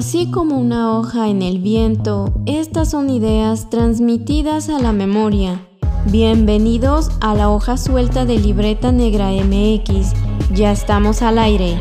[0.00, 5.60] Así como una hoja en el viento, estas son ideas transmitidas a la memoria.
[6.06, 10.14] Bienvenidos a la hoja suelta de Libreta Negra MX.
[10.54, 11.78] Ya estamos al aire.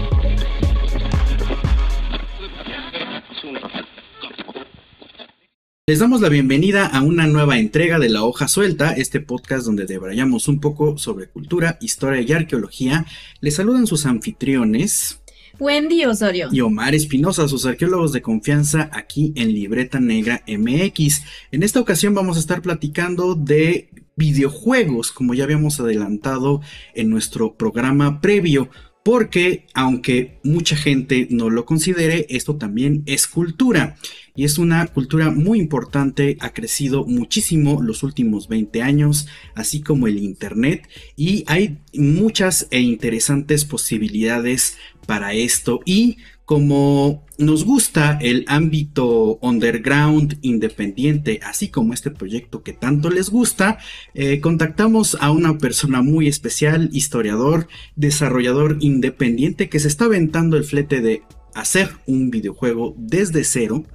[5.87, 9.85] Les damos la bienvenida a una nueva entrega de La Hoja Suelta, este podcast donde
[9.85, 13.05] debrayamos un poco sobre cultura, historia y arqueología.
[13.39, 15.18] Les saludan sus anfitriones.
[15.59, 16.49] Wendy Osorio.
[16.51, 21.23] Y Omar Espinosa, sus arqueólogos de confianza aquí en Libreta Negra MX.
[21.51, 26.61] En esta ocasión vamos a estar platicando de videojuegos, como ya habíamos adelantado
[26.95, 28.69] en nuestro programa previo.
[29.03, 33.95] Porque aunque mucha gente no lo considere, esto también es cultura.
[34.35, 40.07] Y es una cultura muy importante, ha crecido muchísimo los últimos 20 años, así como
[40.07, 40.87] el Internet.
[41.15, 44.77] Y hay muchas e interesantes posibilidades
[45.09, 45.79] para esto.
[45.85, 53.31] Y como nos gusta el ámbito underground independiente, así como este proyecto que tanto les
[53.31, 53.79] gusta,
[54.13, 60.63] eh, contactamos a una persona muy especial, historiador, desarrollador independiente que se está aventando el
[60.63, 61.23] flete de
[61.55, 63.85] hacer un videojuego desde cero.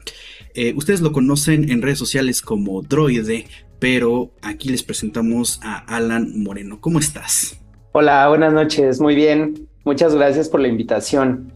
[0.54, 3.46] Eh, ustedes lo conocen en redes sociales como Droide,
[3.78, 6.80] pero aquí les presentamos a Alan Moreno.
[6.80, 7.56] ¿Cómo estás?
[7.92, 9.68] Hola, buenas noches, muy bien.
[9.84, 11.52] Muchas gracias por la invitación.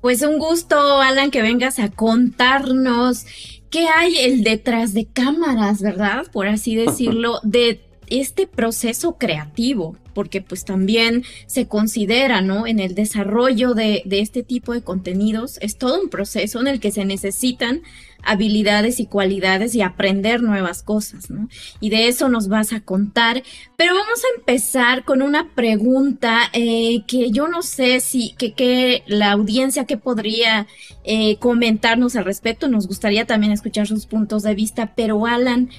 [0.00, 3.24] Pues un gusto, Alan, que vengas a contarnos
[3.70, 6.24] qué hay el detrás de cámaras, ¿verdad?
[6.32, 12.66] Por así decirlo, de este proceso creativo, porque pues también se considera, ¿no?
[12.66, 16.80] En el desarrollo de, de, este tipo de contenidos, es todo un proceso en el
[16.80, 17.82] que se necesitan
[18.22, 21.48] habilidades y cualidades y aprender nuevas cosas, ¿no?
[21.80, 23.42] Y de eso nos vas a contar,
[23.76, 29.02] pero vamos a empezar con una pregunta eh, que yo no sé si, que, que
[29.06, 30.66] la audiencia que podría
[31.04, 35.70] eh, comentarnos al respecto, nos gustaría también escuchar sus puntos de vista, pero Alan,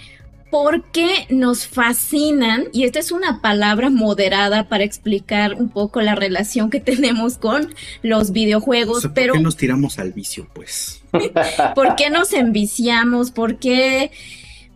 [0.54, 2.66] ¿por qué nos fascinan?
[2.74, 7.74] Y esta es una palabra moderada para explicar un poco la relación que tenemos con
[8.04, 9.02] los videojuegos.
[9.02, 11.02] ¿por pero qué nos tiramos al vicio, pues?
[11.76, 13.32] ¿Por qué nos enviciamos?
[13.32, 14.12] ¿Por qué,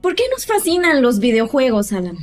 [0.01, 2.17] ¿Por qué nos fascinan los videojuegos, Alan?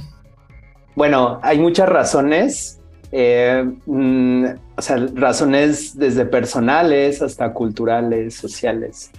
[0.97, 2.81] Bueno, hay muchas razones.
[3.13, 9.13] Eh, mm, o sea, razones desde personales hasta culturales, sociales.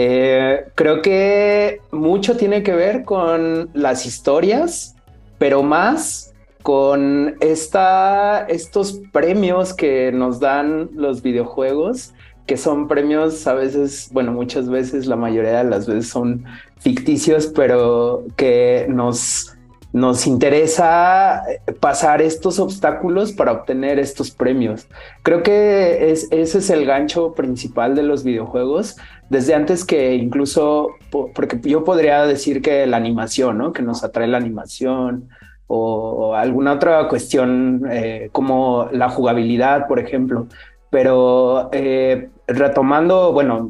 [0.00, 4.94] Eh, creo que mucho tiene que ver con las historias,
[5.38, 6.32] pero más
[6.62, 12.14] con esta, estos premios que nos dan los videojuegos,
[12.46, 16.44] que son premios a veces, bueno, muchas veces, la mayoría de las veces son
[16.76, 19.57] ficticios, pero que nos,
[19.92, 21.42] nos interesa
[21.80, 24.86] pasar estos obstáculos para obtener estos premios.
[25.22, 28.96] Creo que es, ese es el gancho principal de los videojuegos,
[29.30, 33.72] desde antes que incluso, porque yo podría decir que la animación, ¿no?
[33.72, 35.28] Que nos atrae la animación
[35.70, 40.46] o alguna otra cuestión eh, como la jugabilidad, por ejemplo.
[40.90, 43.68] Pero eh, retomando, bueno,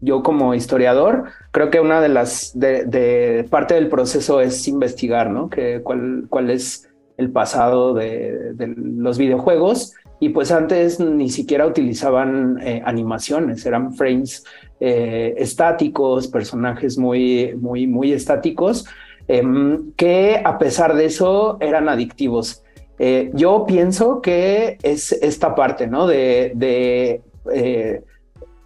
[0.00, 5.50] yo como historiador, creo que una de las, de, parte del proceso es investigar, ¿no?
[5.50, 12.58] Que, cuál, cuál es el pasado de, los videojuegos y pues antes ni siquiera utilizaban
[12.62, 14.44] eh, animaciones, eran frames
[14.80, 18.86] eh, estáticos, personajes muy, muy, muy estáticos,
[19.28, 22.62] em, que a pesar de eso eran adictivos.
[23.02, 26.06] Eh, yo pienso que es esta parte, ¿no?
[26.06, 28.02] De, de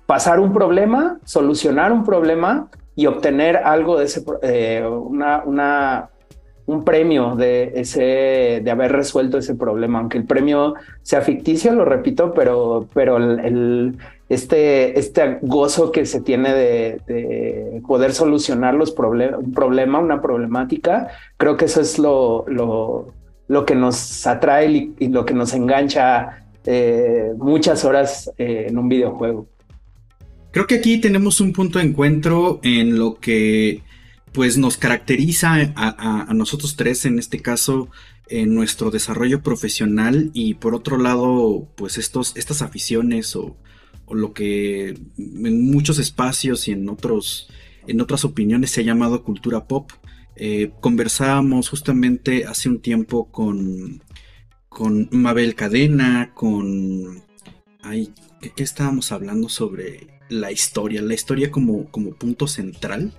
[0.06, 4.24] pasar un problema, solucionar un problema y obtener algo de ese,
[4.86, 6.10] una, una,
[6.66, 11.84] un premio de ese de haber resuelto ese problema aunque el premio sea ficticio lo
[11.84, 13.98] repito pero pero el,
[14.30, 21.08] este este gozo que se tiene de, poder solucionar los problemas un problema una problemática
[21.36, 22.46] creo que eso es lo,
[23.48, 28.88] lo que nos atrae y, lo que nos engancha eh, muchas horas eh, en un
[28.88, 29.48] videojuego.
[30.50, 33.82] Creo que aquí tenemos un punto de encuentro en lo que
[34.34, 37.88] pues nos caracteriza a, nosotros tres en este caso
[38.28, 43.56] en nuestro desarrollo profesional y por otro lado pues estos, estas aficiones o,
[44.10, 47.48] lo que en muchos espacios y en otros
[47.86, 49.90] en otras opiniones se ha llamado cultura pop
[50.36, 54.02] eh, conversábamos justamente hace un tiempo con
[54.68, 57.22] con Mabel Cadena con
[57.82, 63.12] ay, ¿qué, estábamos hablando sobre la historia la historia como, como punto central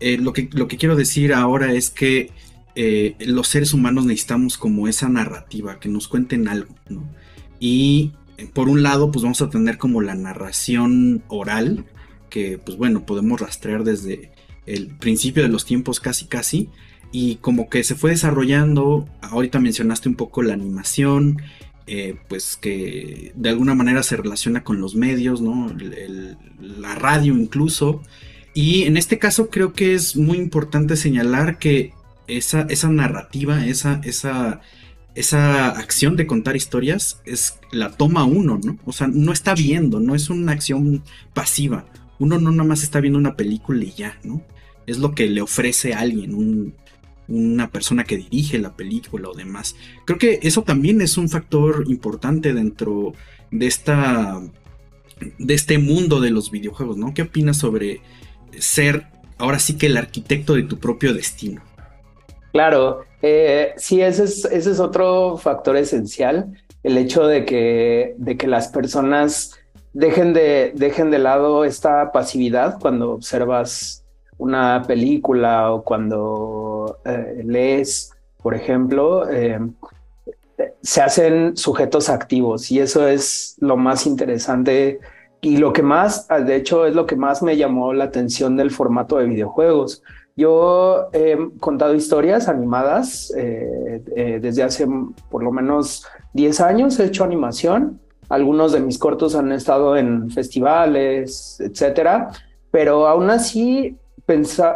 [0.00, 2.30] eh, lo, que, lo que quiero decir ahora es que
[2.74, 6.74] eh, los seres humanos necesitamos como esa narrativa, que nos cuenten algo.
[7.60, 8.12] Y
[8.52, 11.84] por un lado, pues vamos a tener como la narración oral,
[12.30, 14.31] que pues bueno, podemos rastrear desde
[14.66, 16.68] el principio de los tiempos casi casi
[17.12, 21.42] y como que se fue desarrollando, ahorita mencionaste un poco la animación,
[21.86, 25.74] eh, pues que de alguna manera se relaciona con los medios, ¿no?
[26.60, 28.02] la radio incluso.
[28.54, 31.92] Y en este caso creo que es muy importante señalar que
[32.28, 34.60] esa, esa narrativa, esa, esa,
[35.14, 38.78] esa acción de contar historias es la toma uno, ¿no?
[38.84, 41.02] O sea, no está viendo, no es una acción
[41.34, 41.86] pasiva.
[42.22, 44.42] Uno no nada más está viendo una película y ya, ¿no?
[44.86, 46.74] Es lo que le ofrece a alguien, un,
[47.26, 49.74] una persona que dirige la película o demás.
[50.04, 53.12] Creo que eso también es un factor importante dentro
[53.50, 54.40] de esta
[55.38, 57.12] de este mundo de los videojuegos, ¿no?
[57.12, 58.02] ¿Qué opinas sobre
[58.56, 59.06] ser
[59.38, 61.60] ahora sí que el arquitecto de tu propio destino?
[62.52, 66.52] Claro, eh, sí, ese es, ese es otro factor esencial,
[66.84, 69.58] el hecho de que, de que las personas
[69.92, 74.04] dejen de, dejen de lado esta pasividad cuando observas
[74.38, 78.12] una película o cuando eh, lees,
[78.42, 79.60] por ejemplo, eh,
[80.80, 85.00] se hacen sujetos activos y eso es lo más interesante
[85.40, 88.70] y lo que más, de hecho, es lo que más me llamó la atención del
[88.70, 90.02] formato de videojuegos.
[90.36, 94.86] Yo he contado historias animadas eh, desde hace
[95.30, 98.00] por lo menos 10 años, he hecho animación.
[98.32, 102.30] Algunos de mis cortos han estado en festivales, etcétera,
[102.70, 103.98] pero aún así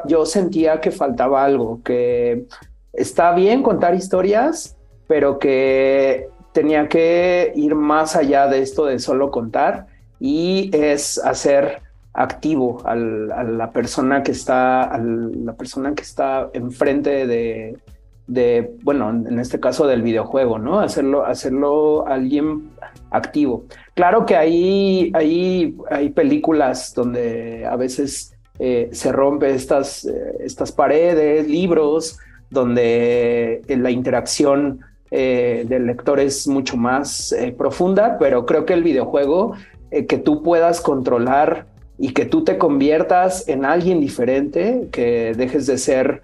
[0.07, 2.45] yo sentía que faltaba algo, que
[2.93, 4.77] está bien contar historias,
[5.09, 9.87] pero que tenía que ir más allá de esto de solo contar
[10.21, 11.81] y es hacer
[12.13, 17.79] activo a la persona que está, a la persona que está enfrente de,
[18.27, 20.81] de, bueno, en este caso del videojuego, ¿no?
[20.81, 22.71] Hacerlo, hacerlo alguien
[23.11, 23.65] activo.
[23.95, 30.73] Claro que hay, hay, hay películas donde a veces eh, se rompe estas, eh, estas
[30.73, 32.19] paredes, libros,
[32.51, 39.55] donde eh, la interacción del lector es mucho más profunda, pero creo que el videojuego,
[39.91, 41.67] que tú puedas controlar
[41.97, 46.23] y que tú te conviertas en alguien diferente, que dejes de ser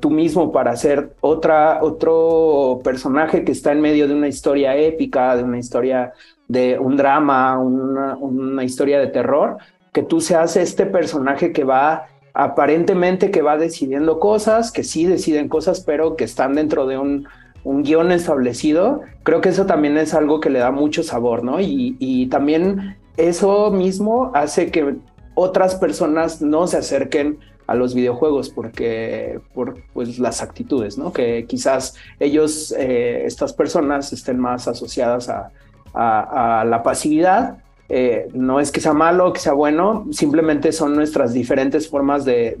[0.00, 5.36] tú mismo para ser otra, otro personaje que está en medio de una historia épica,
[5.36, 6.12] de una historia
[6.48, 9.58] de un drama, una historia de terror,
[9.92, 12.06] que tú seas este personaje que va
[12.38, 17.26] aparentemente que va decidiendo cosas, que sí deciden cosas, pero que están dentro de un,
[17.64, 21.58] guion establecido, creo que eso también es algo que le da mucho sabor, ¿no?
[21.60, 24.96] Y, también eso mismo hace que
[25.34, 31.12] otras personas no se acerquen a los videojuegos porque por pues las actitudes, ¿no?
[31.12, 35.50] Que quizás ellos, eh, estas personas estén más asociadas a,
[35.94, 37.58] a la pasividad
[37.88, 42.56] eh, no es que sea malo que sea bueno, simplemente son nuestras diferentes formas de,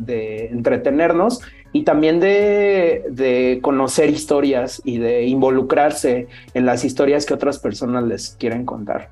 [0.52, 1.40] entretenernos
[1.72, 8.30] y también de, conocer historias y de involucrarse en las historias que otras personas les
[8.38, 9.10] quieren contar.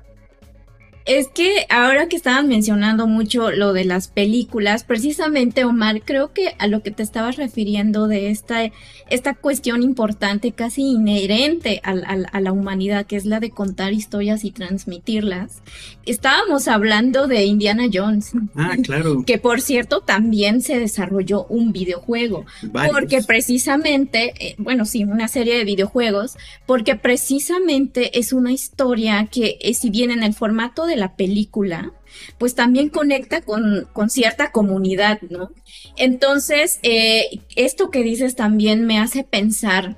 [1.05, 6.55] Es que ahora que estaban mencionando mucho lo de las películas, precisamente Omar, creo que
[6.57, 8.71] a lo que te estabas refiriendo de esta,
[9.11, 14.43] esta cuestión importante, casi inherente a, a, la humanidad, que es la de contar historias
[14.43, 15.61] y transmitirlas,
[16.07, 18.31] estábamos hablando de Indiana Jones.
[18.55, 19.23] Ah, claro.
[19.25, 22.45] Que por cierto también se desarrolló un videojuego.
[22.91, 29.57] Porque precisamente, eh, bueno, sí, una serie de videojuegos, porque precisamente es una historia que,
[29.61, 31.93] eh, si bien en el formato de la película,
[32.37, 35.51] pues también conecta con, con cierta comunidad, ¿no?
[35.97, 39.97] Entonces, eh, esto que dices también me hace pensar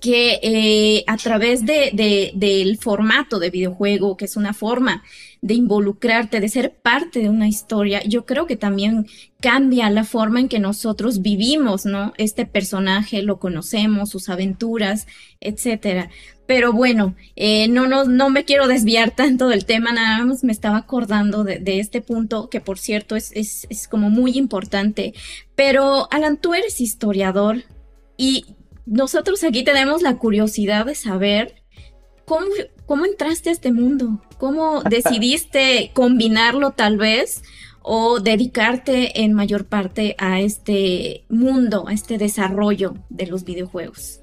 [0.00, 5.02] que eh, a través de, del formato de videojuego, que es una forma
[5.42, 9.06] de involucrarte, de ser parte de una historia, yo creo que también
[9.40, 12.12] cambia la forma en que nosotros vivimos, ¿no?
[12.18, 15.06] Este personaje lo conocemos, sus aventuras,
[15.40, 16.10] etcétera.
[16.46, 20.52] Pero bueno, eh, no, no, no me quiero desviar tanto del tema, nada más me
[20.52, 25.12] estaba acordando de, este punto, que por cierto es, es, es como muy importante.
[25.54, 27.64] Pero Alan, tú eres historiador
[28.16, 28.46] y
[28.86, 31.62] nosotros aquí tenemos la curiosidad de saber
[32.24, 32.46] cómo,
[32.86, 37.42] cómo entraste a este mundo, cómo decidiste combinarlo tal vez
[37.82, 44.20] o dedicarte en mayor parte a este mundo, a este desarrollo de los videojuegos.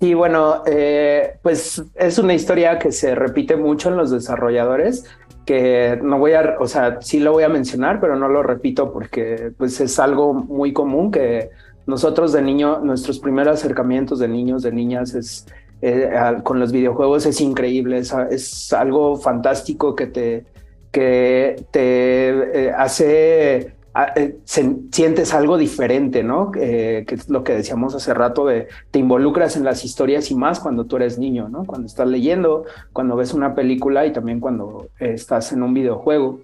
[0.00, 5.04] Y bueno, eh, pues es una historia que se repite mucho en los desarrolladores,
[5.44, 8.92] que no voy a, o sea, sí lo voy a mencionar, pero no lo repito
[8.92, 11.50] porque pues es algo muy común que
[11.86, 15.46] nosotros de niño, nuestros primeros acercamientos de niños, de niñas, es
[15.80, 16.10] eh,
[16.42, 20.44] con los videojuegos es increíble, es, algo fantástico que te,
[20.90, 23.77] que te hace
[24.16, 26.52] eh, sientes algo diferente, ¿no?
[26.56, 30.34] Eh, que es lo que decíamos hace rato de te involucras en las historias y
[30.34, 31.64] más cuando tú eres niño, ¿no?
[31.64, 36.40] Cuando estás leyendo, cuando ves una película y también cuando estás en un videojuego.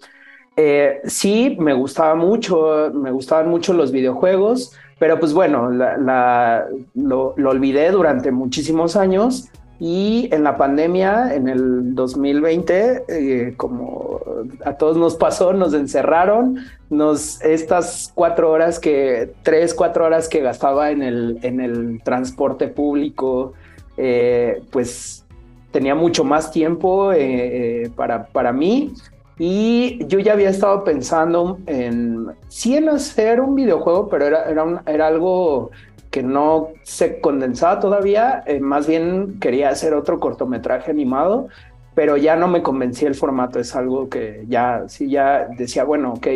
[0.56, 7.90] Eh, sí, me gustaba mucho, me gustaban mucho los videojuegos, pero pues bueno, lo olvidé
[7.90, 9.48] durante muchísimos años
[9.80, 14.20] y en la pandemia, en el 2020, eh, como
[14.64, 16.58] a todos nos pasó, nos encerraron,
[16.90, 22.68] nos, estas cuatro horas que, tres, cuatro horas que gastaba en el, en el transporte
[22.68, 23.52] público,
[23.96, 25.24] eh, pues
[25.72, 28.92] tenía mucho más tiempo eh, para, para mí.
[29.36, 34.82] Y yo ya había estado pensando en, sí en hacer un videojuego, pero era, era,
[34.86, 35.72] era algo
[36.14, 41.48] que no se condensaba todavía, eh, más bien quería hacer otro cortometraje animado,
[41.96, 46.12] pero ya no me convencía el formato, es algo que ya, sí, ya decía, bueno,
[46.12, 46.28] ok,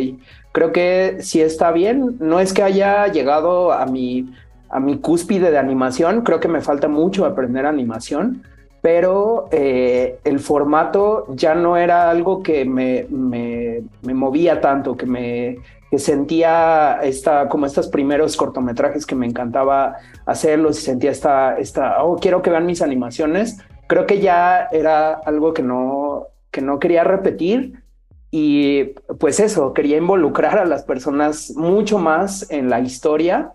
[0.51, 4.33] creo que sí está bien, no es que haya llegado a mi,
[4.67, 8.43] a mi cúspide de animación, creo que me falta mucho aprender animación,
[8.81, 15.05] pero eh, el formato ya no era algo que me, me, me movía tanto, que
[15.05, 21.57] me que sentía esta, como estos primeros cortometrajes que me encantaba hacerlos y sentía esta,
[21.57, 23.57] esta, oh, quiero que vean mis animaciones.
[23.87, 27.83] Creo que ya era algo que no, que no quería repetir
[28.31, 28.83] y
[29.19, 33.53] pues eso, quería involucrar a las personas mucho más en la historia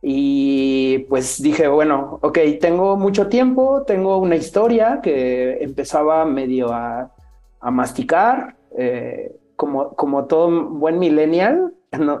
[0.00, 7.10] y pues dije, bueno, ok, tengo mucho tiempo, tengo una historia que empezaba medio a,
[7.70, 8.56] masticar.
[8.76, 11.74] Eh, como, como todo buen millennial,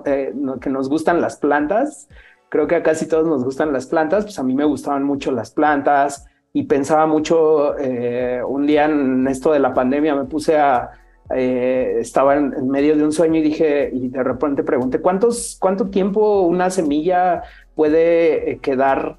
[0.06, 2.08] eh, que nos gustan las plantas,
[2.48, 5.32] creo que a casi todos nos gustan las plantas, pues a mí me gustaban mucho
[5.32, 10.56] las plantas y pensaba mucho, eh, un día en esto de la pandemia me puse
[10.56, 10.90] a,
[11.34, 15.88] eh, estaba en, medio de un sueño y dije, y de repente pregunté, ¿cuántos, ¿cuánto
[15.88, 17.42] tiempo una semilla
[17.74, 19.18] puede quedar,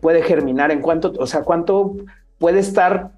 [0.00, 0.72] puede germinar?
[0.72, 1.94] ¿En cuánto, o sea, cuánto
[2.38, 3.12] puede estar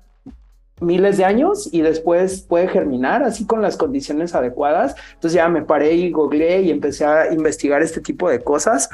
[0.80, 4.94] miles de años y después puede germinar así con las condiciones adecuadas.
[5.14, 8.90] Entonces ya me paré y googleé y empecé a investigar este tipo de cosas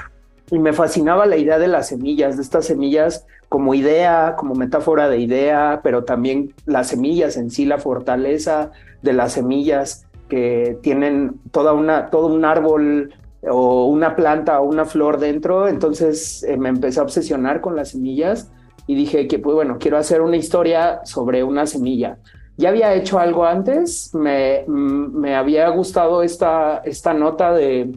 [0.50, 5.08] y me fascinaba la idea de las semillas, de estas semillas como idea, como metáfora
[5.08, 8.70] de idea, pero también las semillas en sí, la fortaleza
[9.02, 14.84] de las semillas que tienen toda una, todo un árbol o una planta o una
[14.84, 15.66] flor dentro.
[15.66, 18.52] Entonces eh, me empecé a obsesionar con las semillas
[18.90, 22.18] y dije que, pues bueno, quiero hacer una historia sobre una semilla.
[22.56, 27.94] Ya había hecho algo antes, me, me había gustado esta, esta nota de,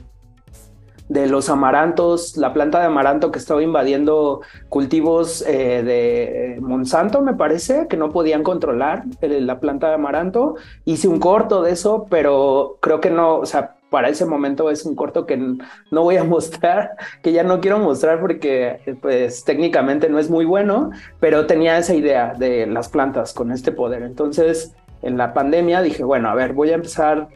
[1.09, 7.33] de los amarantos, la planta de amaranto que estaba invadiendo cultivos eh, de Monsanto, me
[7.33, 10.57] parece, que no podían controlar eh, la planta de amaranto.
[10.85, 14.88] Hice un corto de eso, pero creo que no, o sea, para ese momento es
[14.88, 20.09] un corto que no voy a mostrar, que ya no quiero mostrar porque pues técnicamente
[20.09, 24.01] no es muy bueno, pero tenía esa idea de las plantas con este poder.
[24.01, 24.73] Entonces,
[25.03, 27.27] en la pandemia dije, bueno, a ver, voy a empezar,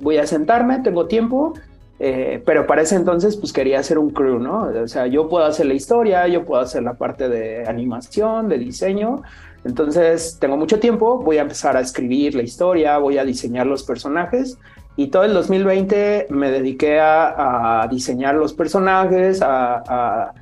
[0.00, 1.54] voy a sentarme, tengo tiempo,
[2.00, 4.72] eh, pero para ese entonces pues quería hacer un crew, ¿no?
[4.82, 8.58] O sea, yo puedo hacer la historia, yo puedo hacer la parte de animación, de
[8.58, 9.22] diseño.
[9.64, 13.84] Entonces, tengo mucho tiempo, voy a empezar a escribir la historia, voy a diseñar los
[13.84, 14.58] personajes
[14.96, 20.32] y todo el 2020 me dediqué a, diseñar los personajes, a,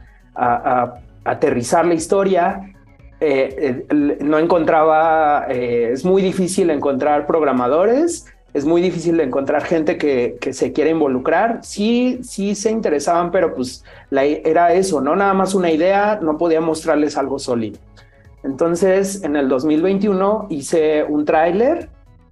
[1.24, 2.74] aterrizar la historia.
[3.20, 9.98] Eh, eh, no encontraba, eh, es muy difícil encontrar programadores, es muy difícil encontrar gente
[9.98, 11.60] que, se quiera involucrar.
[11.62, 16.38] Sí, sí se interesaban, pero pues la, era eso, no nada más una idea, no
[16.38, 17.78] podía mostrarles algo sólido.
[18.42, 21.90] Entonces, en el 2021 hice un tráiler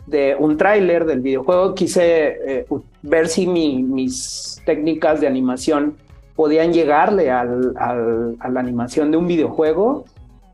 [0.08, 2.66] de un tráiler del videojuego, quise eh,
[3.02, 5.96] ver si mis técnicas de animación
[6.34, 10.04] podían llegarle a la animación de un videojuego.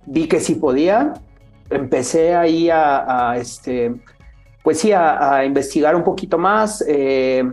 [0.06, 1.14] Vi que sí podía.
[1.68, 3.94] Empecé ahí a, este,
[4.62, 7.44] pues sí, a, investigar un poquito más eh,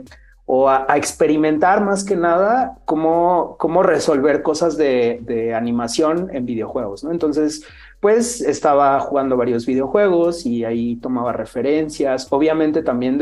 [0.46, 7.04] o a, experimentar más que nada cómo, cómo resolver cosas de, de animación en videojuegos.
[7.04, 7.12] ¿no?
[7.12, 7.66] Entonces,
[8.02, 13.20] pues estaba jugando varios videojuegos y ahí tomaba referencias, obviamente también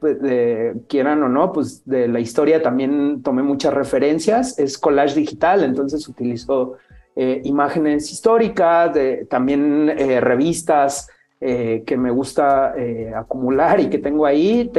[0.00, 5.14] pues, de, quieran o no, pues de la historia también tomé muchas referencias, es collage
[5.14, 6.78] digital, entonces utilizo
[7.14, 8.96] eh, imágenes históricas,
[9.28, 12.74] también eh, revistas eh, que me gusta
[13.14, 14.70] acumular y que tengo ahí,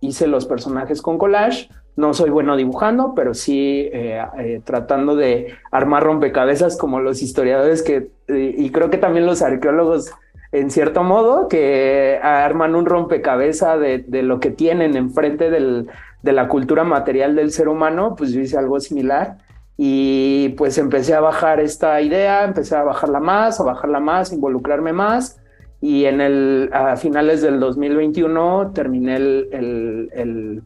[0.00, 5.54] hice los personajes con collage no soy bueno dibujando, pero sí eh, eh, tratando de
[5.70, 10.12] armar rompecabezas como los historiadores que, y creo que también los arqueólogos
[10.52, 15.88] en cierto modo, que arman un rompecabezas de, de lo que tienen enfrente del,
[16.22, 19.38] de la cultura material del ser humano, pues yo hice algo similar.
[19.76, 24.92] Y pues empecé a bajar esta idea, empecé a bajarla más, a bajarla más, involucrarme
[24.92, 25.40] más.
[25.80, 30.62] Y en el, a finales del 2021 terminé el, el, el,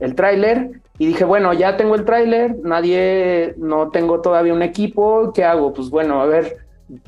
[0.00, 5.32] el tráiler y dije, bueno, ya tengo el tráiler, nadie, no tengo todavía un equipo,
[5.34, 5.72] ¿qué hago?
[5.72, 6.56] Pues bueno, a ver,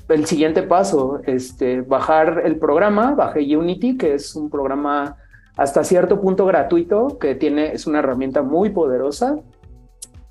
[0.09, 5.17] el siguiente paso, este, bajar el programa, bajé Unity, que es un programa
[5.57, 9.39] hasta cierto punto gratuito, que tiene, es una herramienta muy poderosa.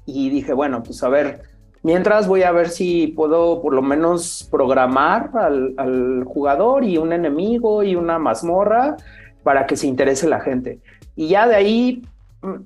[0.05, 1.41] Y dije, bueno, pues a ver,
[1.83, 7.11] mientras voy a ver si puedo por lo menos programar al, al jugador y un
[7.11, 8.95] enemigo y una mazmorra
[9.43, 10.79] para que se interese la gente.
[11.15, 12.03] Y ya de ahí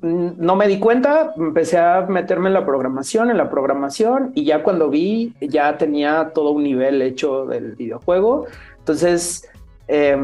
[0.02, 4.64] no me di cuenta, empecé a meterme en la programación, en la programación, y ya
[4.64, 8.46] cuando vi, ya tenía todo un nivel hecho del videojuego.
[8.80, 9.50] Entonces,
[9.88, 10.18] eh,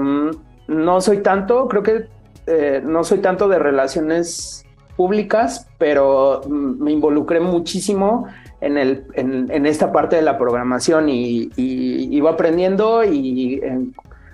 [0.67, 2.05] no soy tanto, creo que
[2.47, 8.27] eh, no soy tanto de relaciones públicas, pero mm, me involucré muchísimo
[8.61, 13.61] en, el, en, esta parte de la programación y, iba aprendiendo y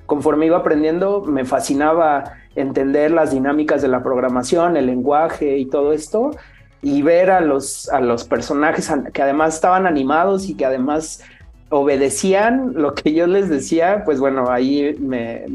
[0.06, 5.94] conforme iba aprendiendo me fascinaba entender las dinámicas de la programación, el lenguaje y todo
[5.94, 6.32] esto
[6.84, 11.22] y ver a los, a los personajes que además estaban animados y que además
[11.70, 15.46] obedecían lo que yo les decía, pues bueno, ahí me,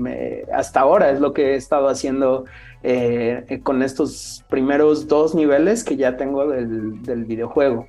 [0.52, 2.44] hasta ahora es lo que he estado haciendo
[2.82, 7.86] eh, con estos primeros dos niveles que ya tengo del, videojuego.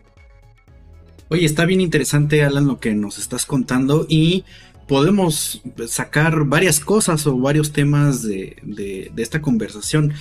[1.29, 4.45] Oye, está bien interesante, Alan, lo que nos estás contando y
[4.89, 10.12] podemos sacar varias cosas o varios temas de, esta conversación.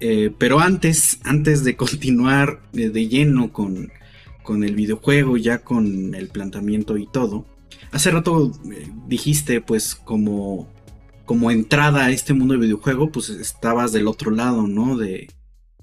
[0.00, 3.92] Eh, pero antes, antes de continuar de, de lleno con,
[4.42, 7.46] con el videojuego, ya con el planteamiento y todo,
[7.94, 10.68] Hace rato eh, dijiste, pues, como,
[11.24, 14.96] como entrada a este mundo de videojuego, pues estabas del otro lado, ¿no?
[14.96, 15.28] De,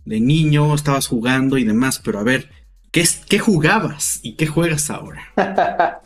[0.03, 2.49] de niño, estabas jugando y demás, pero a ver,
[2.91, 5.21] ¿qué, ¿qué jugabas y qué juegas ahora?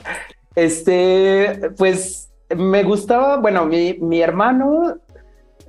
[0.56, 4.98] este, pues me gustaba, bueno, mi, mi hermano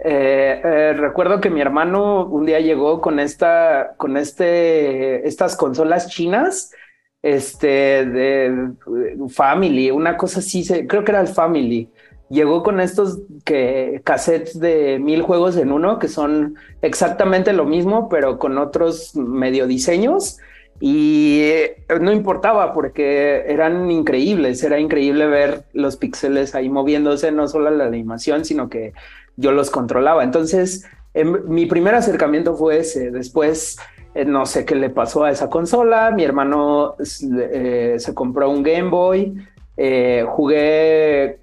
[0.05, 6.09] eh, eh, recuerdo que mi hermano un día llegó con esta, con este, estas consolas
[6.09, 6.71] chinas
[7.23, 8.73] este, de
[9.31, 11.91] Family, una cosa así, creo que era el Family.
[12.29, 18.09] Llegó con estos que, cassettes de mil juegos en uno, que son exactamente lo mismo,
[18.09, 20.39] pero con otros medio diseños.
[20.81, 27.49] Y eh, no importaba porque eran increíbles, era increíble ver los píxeles ahí moviéndose, no
[27.49, 28.93] solo la animación, sino que
[29.37, 30.23] yo los controlaba.
[30.23, 33.11] Entonces, em, mi primer acercamiento fue ese.
[33.11, 33.79] Después
[34.15, 36.11] eh, no sé qué le pasó a esa consola.
[36.11, 39.35] Mi hermano eh, se compró un Game Boy.
[40.27, 41.39] Jugué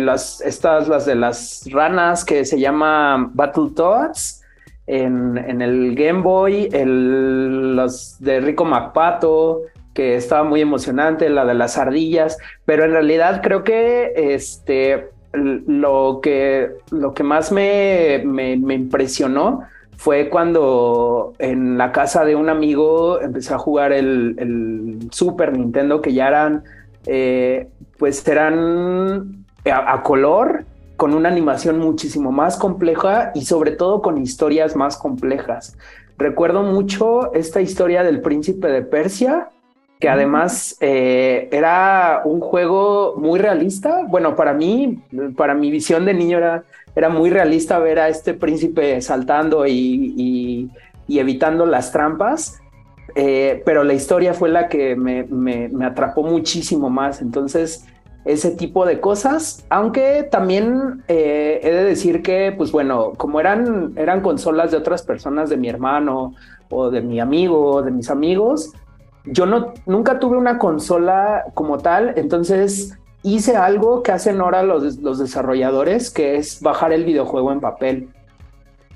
[0.00, 4.43] las, estas, las de las ranas que se llama Battletoads
[4.86, 6.68] en, el Game Boy.
[6.72, 12.38] El, los de Rico MacPato, que estaba muy emocionante, la de las ardillas.
[12.64, 19.62] Pero en realidad creo que este, lo, que, lo que más me, me, impresionó
[19.96, 26.12] fue cuando en la casa de un amigo empecé a jugar el, Super Nintendo, que
[26.12, 26.64] ya eran,
[27.06, 27.68] eh,
[27.98, 30.64] pues eran a, color,
[30.96, 35.76] con una animación muchísimo más compleja y sobre todo con historias más complejas.
[36.16, 39.50] Recuerdo mucho esta historia del príncipe de Persia,
[39.98, 44.04] que además eh, era un juego muy realista.
[44.06, 45.02] Bueno, para mí,
[45.36, 46.64] para mi visión de niño era
[46.96, 50.70] era muy realista ver a este príncipe saltando y,
[51.08, 52.60] evitando las trampas,
[53.14, 57.20] eh, pero la historia fue la que me, atrapó muchísimo más.
[57.20, 57.86] Entonces,
[58.24, 63.92] ese tipo de cosas, aunque también eh, he de decir que, pues bueno, como eran,
[63.96, 66.34] eran consolas de otras personas, de mi hermano
[66.70, 68.72] o de mi amigo o de mis amigos,
[69.26, 74.98] yo no, nunca tuve una consola como tal, entonces hice algo que hacen ahora los,
[74.98, 78.08] los desarrolladores, que es bajar el videojuego en papel.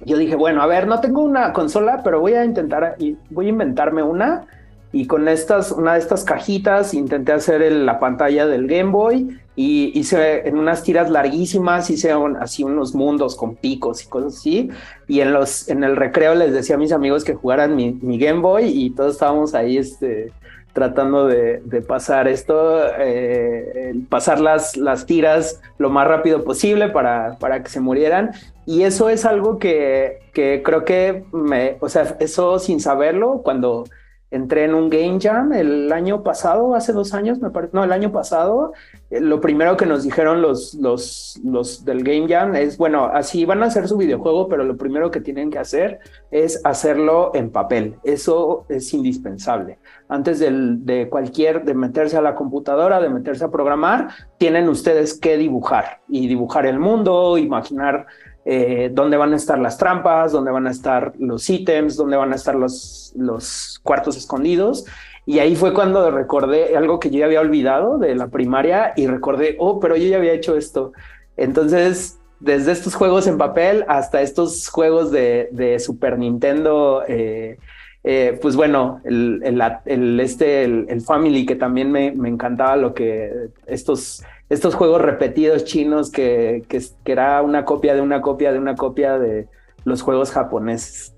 [0.05, 2.97] Yo dije, bueno, a ver, no tengo una consola, pero voy a intentar,
[3.31, 4.47] voy a inventarme una.
[4.91, 9.99] Y con estas, una de estas cajitas, intenté hacer la pantalla del Game Boy y
[9.99, 14.71] hice en unas tiras larguísimas, hice así unos mundos con picos y cosas así.
[15.07, 18.19] Y en, los, en el recreo les decía a mis amigos que jugaran mi, mi
[18.19, 20.33] Game Boy y todos estábamos ahí, este,
[20.73, 27.63] tratando de, pasar esto, eh, pasar las, las tiras lo más rápido posible para, para
[27.63, 28.31] que se murieran.
[28.65, 33.85] Y eso es algo que, que creo que me, o sea, eso sin saberlo, cuando
[34.31, 37.93] entré en un Game Jam el año pasado, hace dos años, me parece, no, el
[37.93, 38.73] año pasado.
[39.11, 43.45] Eh, lo primero que nos dijeron los, los, los del Game Jam es, bueno, así
[43.45, 47.51] van a hacer su videojuego, pero lo primero que tienen que hacer es hacerlo en
[47.51, 47.97] papel.
[48.05, 49.79] Eso es indispensable.
[50.09, 55.37] Antes de cualquier, de meterse a la computadora, de meterse a programar, tienen ustedes que
[55.37, 58.07] dibujar y dibujar el mundo, imaginar
[58.45, 62.33] eh, dónde van a estar las trampas, dónde van a estar los ítems, dónde van
[62.33, 64.85] a estar los, los cuartos escondidos.
[65.27, 69.07] Y ahí fue cuando recordé algo que yo ya había olvidado de la primaria y
[69.07, 70.93] recordé, oh, pero yo ya había hecho esto.
[71.37, 77.59] Entonces, desde estos juegos en papel hasta estos juegos de, Super Nintendo, eh,
[78.05, 79.43] eh, pues bueno, el,
[79.85, 85.65] el, este, el, Family, que también me, me encantaba lo que estos estos juegos repetidos
[85.65, 89.49] chinos que, que, era una copia de una copia de una copia de
[89.85, 91.15] los juegos japoneses.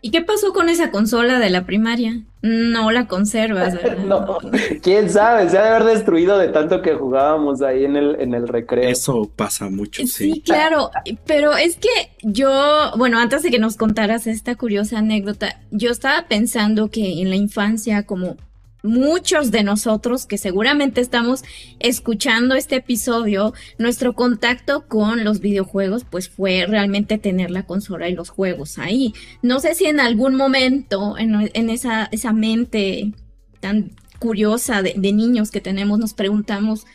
[0.00, 2.24] ¿Y qué pasó con esa consola de la primaria?
[2.42, 4.04] No la conservas, ¿verdad?
[4.04, 4.38] no,
[4.82, 8.34] quién sabe, se ha de haber destruido de tanto que jugábamos ahí en el, en
[8.34, 8.90] el recreo.
[8.90, 10.34] Eso pasa mucho, sí.
[10.34, 10.90] Sí, claro,
[11.26, 11.88] pero es que
[12.22, 17.30] yo, bueno, antes de que nos contaras esta curiosa anécdota, yo estaba pensando que en
[17.30, 18.36] la infancia, como
[18.84, 21.42] muchos de nosotros que seguramente estamos
[21.80, 28.14] escuchando este episodio, nuestro contacto con los videojuegos pues fue realmente tener la consola y
[28.14, 29.14] los juegos ahí.
[29.42, 33.12] No sé si en algún momento en, esa, esa, mente
[33.60, 36.86] tan curiosa de, niños que tenemos nos preguntamos,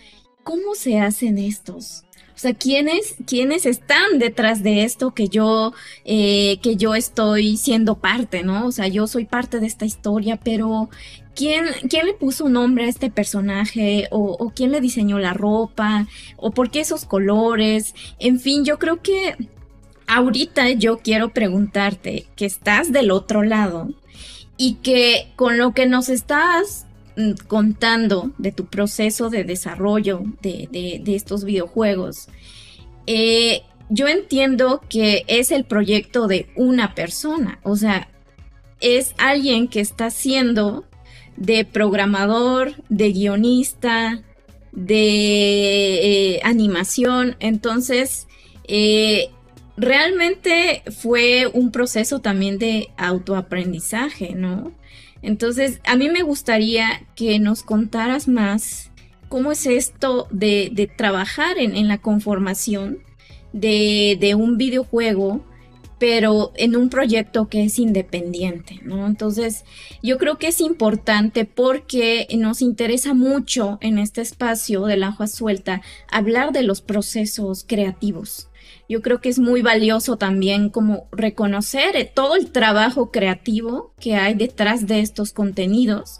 [0.43, 2.03] ¿cómo se hacen estos?
[2.39, 5.73] O sea, ¿quiénes, ¿quiénes están detrás de esto que yo,
[6.05, 8.67] eh, que yo estoy siendo parte, ¿no?
[8.67, 10.89] O sea, yo soy parte de esta historia, pero
[11.35, 14.07] ¿quién, quién le puso nombre a este personaje?
[14.09, 16.07] O, quién le diseñó la ropa?
[16.37, 17.93] ¿O por qué esos colores?
[18.19, 19.35] En fin, yo creo que
[20.07, 23.89] ahorita yo quiero preguntarte que estás del otro lado
[24.55, 26.85] y que con lo que nos estás
[27.47, 32.27] contando de tu proceso de desarrollo de, estos videojuegos,
[33.07, 38.09] eh, yo entiendo que es el proyecto de una persona, o sea,
[38.81, 40.85] es alguien que está haciendo
[41.35, 44.21] de programador, de guionista,
[44.71, 48.27] de eh, animación, entonces
[48.65, 49.29] eh,
[49.77, 54.71] realmente fue un proceso también de autoaprendizaje, ¿no?
[55.21, 58.91] Entonces, a mí me gustaría que nos contaras más
[59.27, 62.99] cómo es esto de, trabajar en, la conformación
[63.53, 65.45] de, un videojuego,
[65.99, 69.05] pero en un proyecto que es independiente, ¿no?
[69.05, 69.65] Entonces,
[70.01, 75.27] yo creo que es importante porque nos interesa mucho en este espacio de la hoja
[75.27, 78.48] suelta hablar de los procesos creativos
[78.89, 84.15] yo creo que es muy valioso también como reconocer eh, todo el trabajo creativo que
[84.15, 86.19] hay detrás de estos contenidos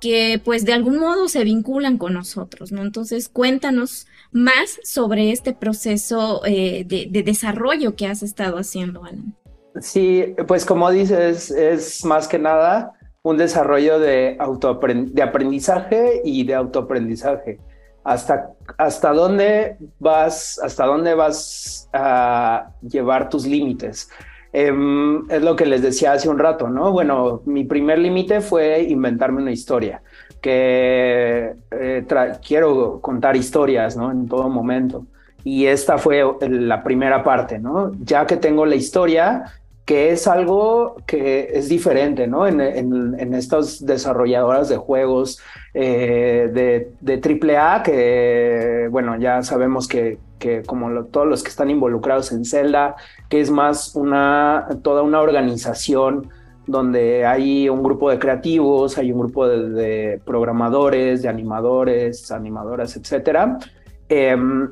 [0.00, 2.82] que pues de algún modo se vinculan con nosotros, ¿no?
[2.82, 9.34] Entonces cuéntanos más sobre este proceso eh, de, desarrollo que has estado haciendo, Alan.
[9.80, 14.38] Sí, pues como dices, es más que nada un desarrollo de,
[15.12, 17.58] de aprendizaje y de autoaprendizaje
[18.06, 24.08] hasta, hasta dónde vas, hasta dónde vas a llevar tus límites.
[24.52, 26.92] Em, es lo que les decía hace un rato, ¿no?
[26.92, 30.02] Bueno, mi primer límite fue inventarme una historia,
[30.40, 32.06] que eh,
[32.46, 34.12] quiero contar historias, ¿no?
[34.12, 35.04] En todo momento.
[35.42, 37.90] Y esta fue la primera parte, ¿no?
[38.04, 39.44] Ya que tengo la historia,
[39.86, 42.46] que es algo que es diferente, ¿no?
[42.46, 45.40] En, estas desarrolladoras de juegos
[45.74, 50.18] eh, de, de AAA, que, bueno, ya sabemos que,
[50.66, 52.96] como todos los que están involucrados en Zelda,
[53.28, 56.30] que es más una, toda una organización
[56.66, 63.58] donde hay un grupo de creativos, hay un grupo de, programadores, de animadores, animadoras, etcétera.
[64.08, 64.68] Em,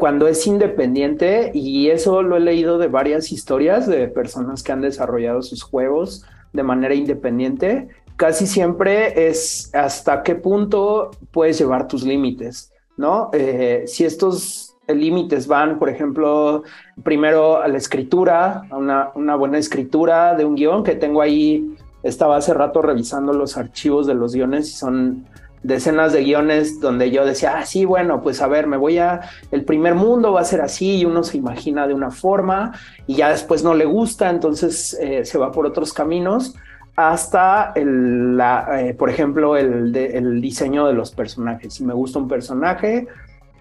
[0.00, 4.80] cuando es independiente, y eso lo he leído de varias historias de personas que han
[4.80, 12.02] desarrollado sus juegos de manera independiente, casi siempre es hasta qué punto puedes llevar tus
[12.02, 13.28] límites, ¿no?
[13.34, 16.64] Eh, si estos límites van, por ejemplo,
[17.04, 21.76] primero a la escritura, a una, una buena escritura de un guion que tengo ahí,
[22.02, 25.26] estaba hace rato revisando los archivos de los guiones y son
[25.62, 29.20] decenas de guiones donde yo decía, ah, sí, bueno, pues a ver, me voy a,
[29.50, 32.72] el primer mundo va a ser así y uno se imagina de una forma
[33.06, 36.54] y ya después no le gusta, entonces eh, se va por otros caminos
[36.96, 41.74] hasta el, la, eh, por ejemplo, el, el, diseño de los personajes.
[41.74, 43.06] Si me gusta un personaje,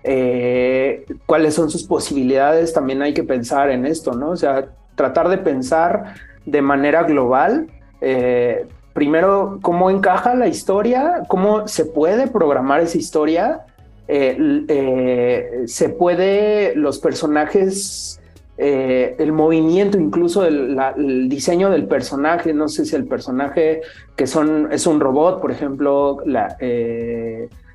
[0.04, 4.32] eh, cuáles son sus posibilidades, también hay que pensar en esto, ¿no?
[4.32, 7.68] O sea, tratar de pensar de manera global
[9.00, 13.62] primero, cómo encaja la historia, cómo se puede programar esa historia,
[14.10, 18.20] eh, eh, se puede, los personajes,
[18.58, 23.80] eh, el movimiento, incluso el, diseño del personaje, no sé si el personaje
[24.18, 26.18] que son, es un robot, por ejemplo,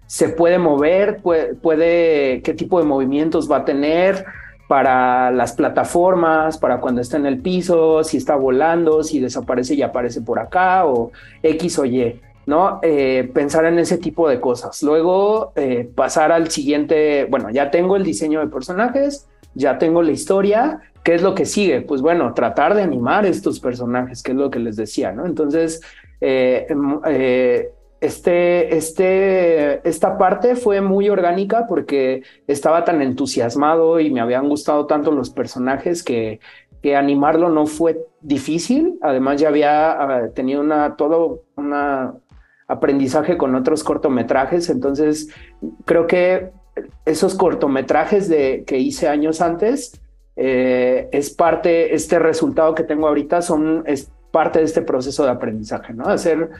[0.06, 4.26] se puede mover, puede, qué tipo de movimientos va a tener,
[4.74, 9.82] para las plataformas, para cuando está en el piso, si está volando, si desaparece y
[9.82, 11.12] aparece por acá o
[11.44, 12.80] X o Y, ¿no?
[12.82, 14.82] Eh, pensar en ese tipo de cosas.
[14.82, 20.10] Luego eh, pasar al siguiente, bueno, ya tengo el diseño de personajes, ya tengo la
[20.10, 21.80] historia, ¿qué es lo que sigue?
[21.82, 25.24] Pues bueno, tratar de animar estos personajes, que es lo que les decía, ¿no?
[25.24, 25.82] Entonces,
[26.20, 26.98] eh, em,
[28.00, 34.86] este, este, esta parte fue muy orgánica porque estaba tan entusiasmado y me habían gustado
[34.86, 36.40] tanto los personajes que,
[36.82, 38.98] que animarlo no fue difícil.
[39.00, 41.72] Además, ya había ah, tenido una, todo un
[42.68, 44.68] aprendizaje con otros cortometrajes.
[44.68, 45.30] Entonces,
[45.86, 46.52] creo que
[47.06, 50.00] esos cortometrajes de, que hice años antes
[50.36, 55.30] eh, es parte, este resultado que tengo ahorita son, es parte de este proceso de
[55.30, 56.04] aprendizaje, ¿no?
[56.04, 56.50] Hacer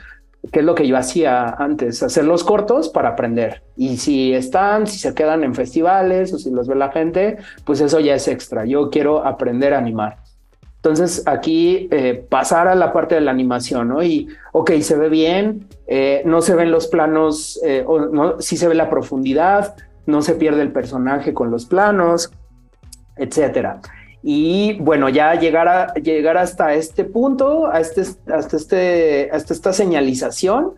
[0.52, 3.62] que es lo que yo hacía antes, hacerlos cortos para aprender.
[3.76, 7.80] Y si están, si se quedan en festivales o si los ve la gente, pues
[7.80, 8.64] eso ya es extra.
[8.64, 10.18] Yo quiero aprender a animar.
[10.76, 14.02] Entonces aquí eh, pasar a la parte de la animación, ¿no?
[14.02, 18.59] Y, ok, se ve bien, eh, no se ven los planos, eh, o no, sí
[18.59, 22.30] se ve la profundidad, no se pierde el personaje con los planos,
[23.16, 23.80] etcétera.
[24.26, 29.74] Y bueno, ya llegar, a, llegar hasta este punto, a este, hasta, este, hasta esta
[29.74, 30.72] señalización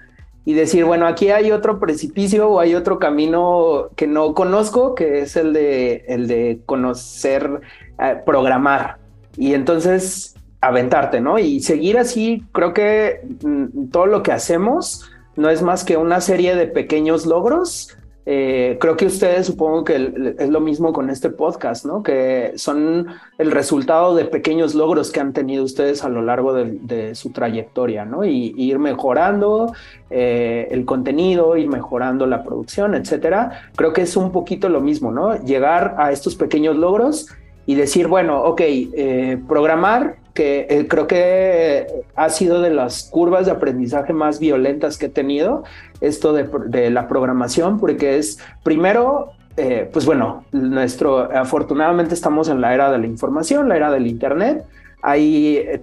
[0.44, 5.20] y decir, bueno, aquí hay otro precipicio o hay otro camino que no conozco, que
[5.20, 7.60] es el de, el de conocer,
[8.00, 8.98] eh, programar.
[9.36, 11.38] Y entonces aventarte, ¿no?
[11.38, 16.20] Y seguir así, creo que mm, todo lo que hacemos no es más que una
[16.20, 17.96] serie de pequeños logros
[18.28, 22.02] eh, creo que ustedes supongo que es lo mismo con este podcast, ¿no?
[22.02, 23.06] Que son
[23.38, 28.04] el resultado de pequeños logros que han tenido ustedes a lo largo de, su trayectoria,
[28.04, 28.24] ¿no?
[28.24, 29.72] Y, ir mejorando
[30.10, 33.70] eh, el contenido, ir mejorando la producción, etcétera.
[33.76, 35.40] Creo que es un poquito lo mismo, ¿no?
[35.44, 37.28] Llegar a estos pequeños logros
[37.66, 43.46] y decir, bueno, ok, eh, programar que eh, creo que ha sido de las curvas
[43.46, 45.64] de aprendizaje más violentas que he tenido,
[46.00, 52.74] esto de, la programación, porque es primero, eh, pues bueno, nuestro, afortunadamente estamos en la
[52.74, 54.64] era de la información, la era del Internet,
[55.02, 55.80] hay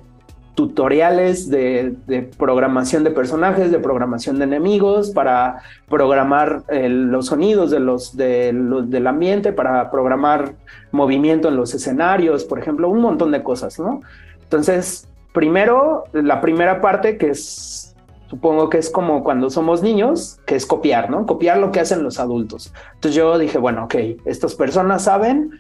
[0.56, 1.96] tutoriales de,
[2.38, 8.54] programación de personajes, de programación de enemigos, para programar los sonidos de los, de
[8.88, 10.54] del ambiente, para programar
[10.92, 14.02] movimiento en los escenarios, por ejemplo, un montón de cosas, ¿no?
[14.44, 17.96] Entonces, primero, la primera parte que es,
[18.30, 21.26] supongo que es como cuando somos niños, que es copiar, ¿no?
[21.26, 22.72] Copiar lo que hacen los adultos.
[22.94, 25.52] Entonces yo dije, bueno, ok, estas personas saben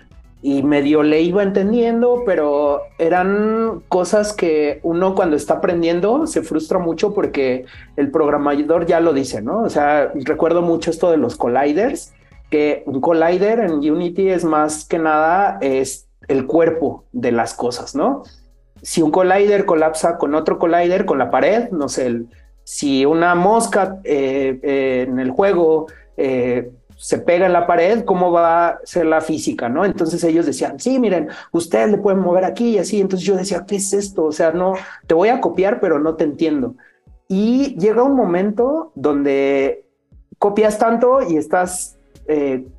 [0.44, 6.78] y medio le iba entendiendo, pero eran cosas que uno cuando está aprendiendo se frustra
[6.78, 9.64] mucho porque el programador ya lo dice, ¿no?
[9.64, 12.14] O sea, recuerdo mucho esto de los colliders,
[12.52, 17.96] que un collider en Unity es más que nada es el cuerpo de las cosas,
[17.96, 18.24] ¿no?
[18.84, 22.24] si un collider colapsa con otro collider, con la pared, no sé,
[22.66, 26.70] si una mosca eh, eh, en el juego eh,
[27.04, 29.68] se pega en la pared, ¿cómo va a ser la física?
[29.68, 29.84] ¿no?
[29.84, 33.02] Entonces ellos decían, sí, miren, ustedes le pueden mover aquí y así.
[33.02, 34.24] Entonces yo decía, ¿qué es esto?
[34.24, 36.76] O sea, no, te voy a copiar, pero no te entiendo.
[37.28, 39.86] Y llega un momento donde
[40.40, 41.98] copias tanto y estás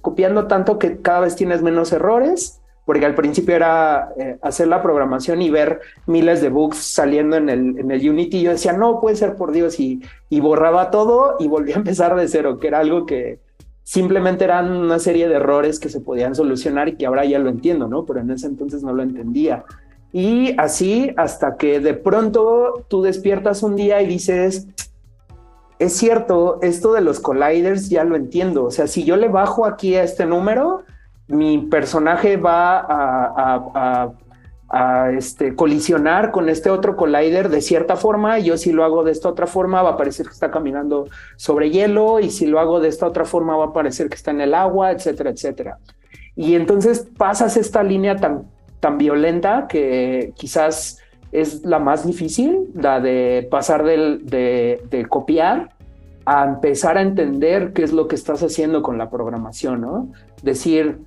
[0.01, 4.83] copiando tanto que cada vez tienes menos errores porque al principio era eh, hacer la
[4.83, 8.39] programación y ver miles de bugs saliendo en el, en el Unity.
[8.39, 11.77] Y yo decía, no puede ser por Dios, y, y borraba todo y volví a
[11.77, 13.44] empezar de cero, que era algo que
[13.85, 17.51] simplemente eran una serie de errores que se podían solucionar y que ahora ya lo
[17.51, 18.05] entiendo, ¿no?
[18.05, 19.65] Pero en ese entonces no lo entendía.
[20.13, 24.69] Y así hasta que de pronto tú despiertas un día y dices,
[25.79, 28.65] es cierto, esto de los colliders ya lo entiendo.
[28.65, 30.85] O sea, si yo le bajo aquí a este número,
[31.27, 34.13] mi personaje va a,
[35.17, 39.29] este, colisionar con este otro collider de cierta forma, yo si lo hago de esta
[39.29, 41.07] otra forma va a parecer que está caminando
[41.37, 44.31] sobre hielo, y si lo hago de esta otra forma va a parecer que está
[44.33, 45.79] en el agua, etcétera, etcétera.
[46.35, 48.45] Y entonces pasas esta línea tan,
[48.81, 50.99] tan violenta que quizás
[51.31, 55.71] es la más difícil, la de pasar de, de copiar
[56.27, 60.09] a empezar a entender qué es lo que estás haciendo con la programación, ¿no?
[60.43, 60.99] Decir,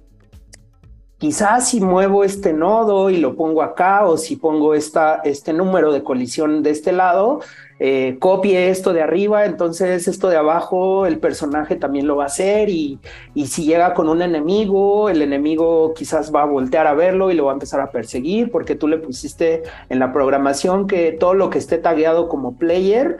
[1.17, 5.91] quizás si muevo este nodo y lo pongo acá o si pongo esta, este número
[5.91, 7.41] de colisión de este lado,
[7.80, 12.27] eh, copie esto de arriba, entonces esto de abajo el personaje también lo va a
[12.27, 12.99] hacer y,
[13.36, 17.36] y, si llega con un enemigo, el enemigo quizás va a voltear a verlo y
[17.36, 21.34] lo va a empezar a perseguir porque tú le pusiste en la programación que todo
[21.34, 23.17] lo que esté tagueado como player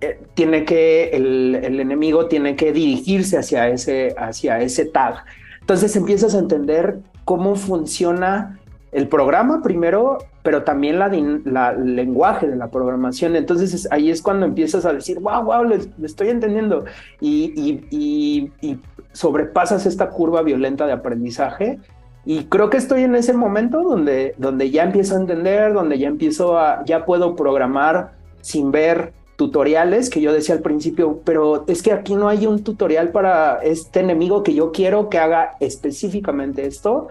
[0.00, 5.24] eh, tiene que, el, el, enemigo tiene que dirigirse hacia ese, hacia ese tag.
[5.60, 8.58] Entonces empiezas a entender cómo funciona
[8.90, 11.08] el programa primero, pero también la,
[11.44, 13.36] la el lenguaje de la programación.
[13.36, 16.86] Entonces ahí es cuando empiezas a decir, wow, wow, le, estoy entendiendo.
[17.20, 17.52] Y,
[17.90, 18.80] y, y,
[19.12, 21.78] sobrepasas esta curva violenta de aprendizaje.
[22.24, 26.08] Y creo que estoy en ese momento donde, donde ya empiezo a entender, donde ya
[26.08, 31.80] empiezo a, ya puedo programar sin ver tutoriales que yo decía al principio, pero es
[31.80, 36.66] que aquí no hay un tutorial para este enemigo que yo quiero que haga específicamente
[36.66, 37.06] esto.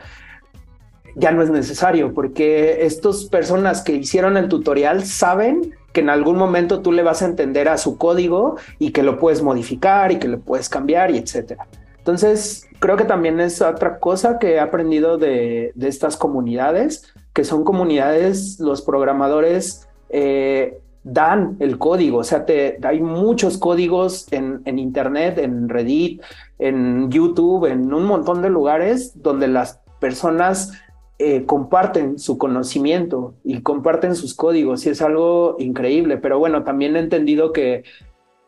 [1.16, 6.36] Ya no es necesario porque estas personas que hicieron el tutorial saben que en algún
[6.36, 10.20] momento tú le vas a entender a su código y que lo puedes modificar y
[10.20, 11.66] que lo puedes cambiar y etcétera.
[12.00, 17.46] Entonces, creo que también es otra cosa que he aprendido de, de estas comunidades, que
[17.46, 20.80] son comunidades, los programadores eh,
[21.14, 26.22] dan el código, o sea, te, hay muchos códigos en, Internet, en Reddit,
[26.60, 30.74] en YouTube, en un montón de lugares donde las personas
[31.20, 36.96] eh, comparten su conocimiento y comparten sus códigos y es algo increíble, pero bueno, también
[36.96, 37.84] he entendido que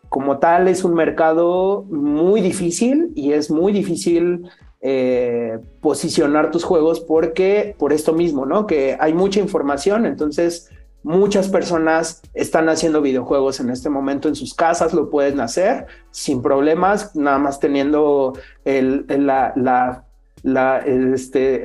[0.09, 4.49] como tal es un mercado muy difícil y es muy difícil
[4.81, 8.65] eh, posicionar tus juegos porque por esto mismo, ¿no?
[8.67, 10.69] Que hay mucha información, entonces
[11.03, 16.41] Muchas personas están haciendo videojuegos en este momento en sus casas, lo pueden hacer sin
[16.41, 18.33] problemas, nada más teniendo
[18.65, 19.27] este,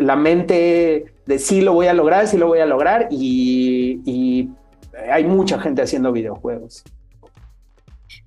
[0.00, 4.48] la mente de sí lo voy a lograr, sí lo voy a lograr y
[5.10, 6.84] hay mucha gente haciendo videojuegos.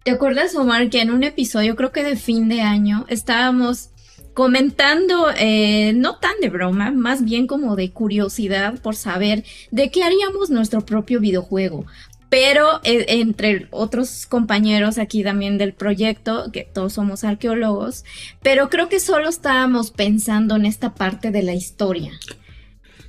[0.04, 3.90] ¿Te acuerdas, Omar, que en un episodio, creo que de fin de año, estábamos
[4.38, 10.04] comentando, eh, no tan de broma, más bien como de curiosidad por saber de qué
[10.04, 11.88] haríamos nuestro propio videojuego.
[12.30, 18.06] Pero eh, entre otros compañeros aquí también del proyecto, que todos somos arqueólogos,
[18.44, 22.12] pero creo que solo estábamos pensando en esta parte de la historia.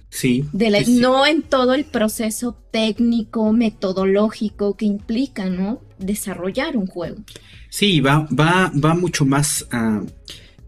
[0.09, 0.47] Sí.
[0.55, 5.83] De la, No en todo el proceso técnico, metodológico que implica, ¿no?
[5.99, 7.19] Desarrollar un juego.
[7.69, 10.01] Sí, va, va, va mucho más a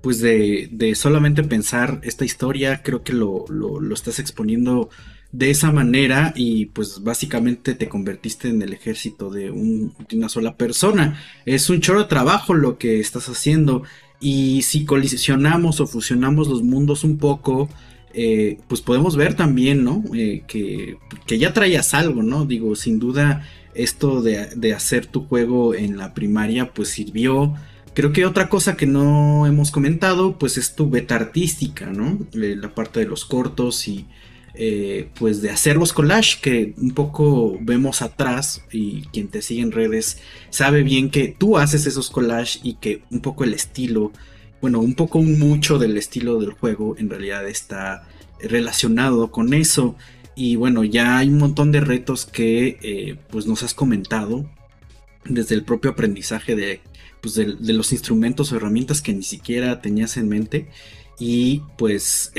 [0.00, 4.88] pues de, de solamente pensar esta historia, creo que lo, lo, estás exponiendo
[5.32, 10.28] de esa manera y pues básicamente te convertiste en el ejército de, un, de una
[10.28, 11.20] sola persona.
[11.44, 13.82] Es un choro de trabajo lo que estás haciendo
[14.20, 17.68] y si colisionamos o fusionamos los mundos un poco,
[18.12, 20.02] eh, pues podemos ver también, ¿no?
[20.14, 22.44] Eh, que, que, ya traías algo, ¿no?
[22.44, 27.54] Digo, sin duda esto de, de hacer tu juego en la primaria pues sirvió
[27.94, 32.18] Creo que otra cosa que no hemos comentado, pues es tu beta artística, ¿no?
[32.34, 34.06] Eh, la parte de los cortos y
[34.54, 39.62] eh, pues de hacer los collages que un poco vemos atrás y quien te sigue
[39.62, 40.18] en redes
[40.50, 44.12] sabe bien que tú haces esos collages y que un poco el estilo,
[44.60, 48.06] bueno, un poco mucho del estilo del juego en realidad está
[48.40, 49.96] relacionado con eso.
[50.34, 54.48] Y bueno, ya hay un montón de retos que eh, pues nos has comentado
[55.24, 56.80] desde el propio aprendizaje de
[57.20, 60.68] pues de, los instrumentos o herramientas que ni siquiera tenías en mente
[61.18, 62.32] y pues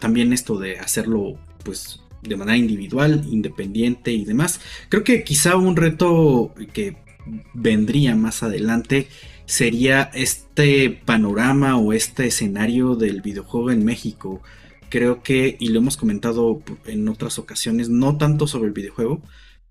[0.00, 4.60] también esto de hacerlo pues de manera individual, independiente y demás.
[4.88, 6.96] Creo que quizá un reto que
[7.52, 9.08] vendría más adelante
[9.44, 14.40] sería este panorama o este escenario del videojuego en México.
[14.88, 19.20] Creo que, y lo hemos comentado en otras ocasiones, no tanto sobre el videojuego,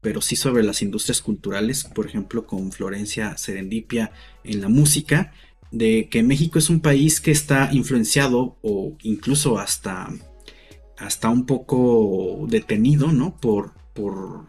[0.01, 4.11] pero sí sobre las industrias culturales, por ejemplo con Florencia Serendipia
[4.43, 5.31] en la música,
[5.71, 10.09] de que México es un país que está influenciado o incluso hasta,
[10.97, 13.37] hasta un poco detenido, ¿no?
[13.37, 14.47] Por, por,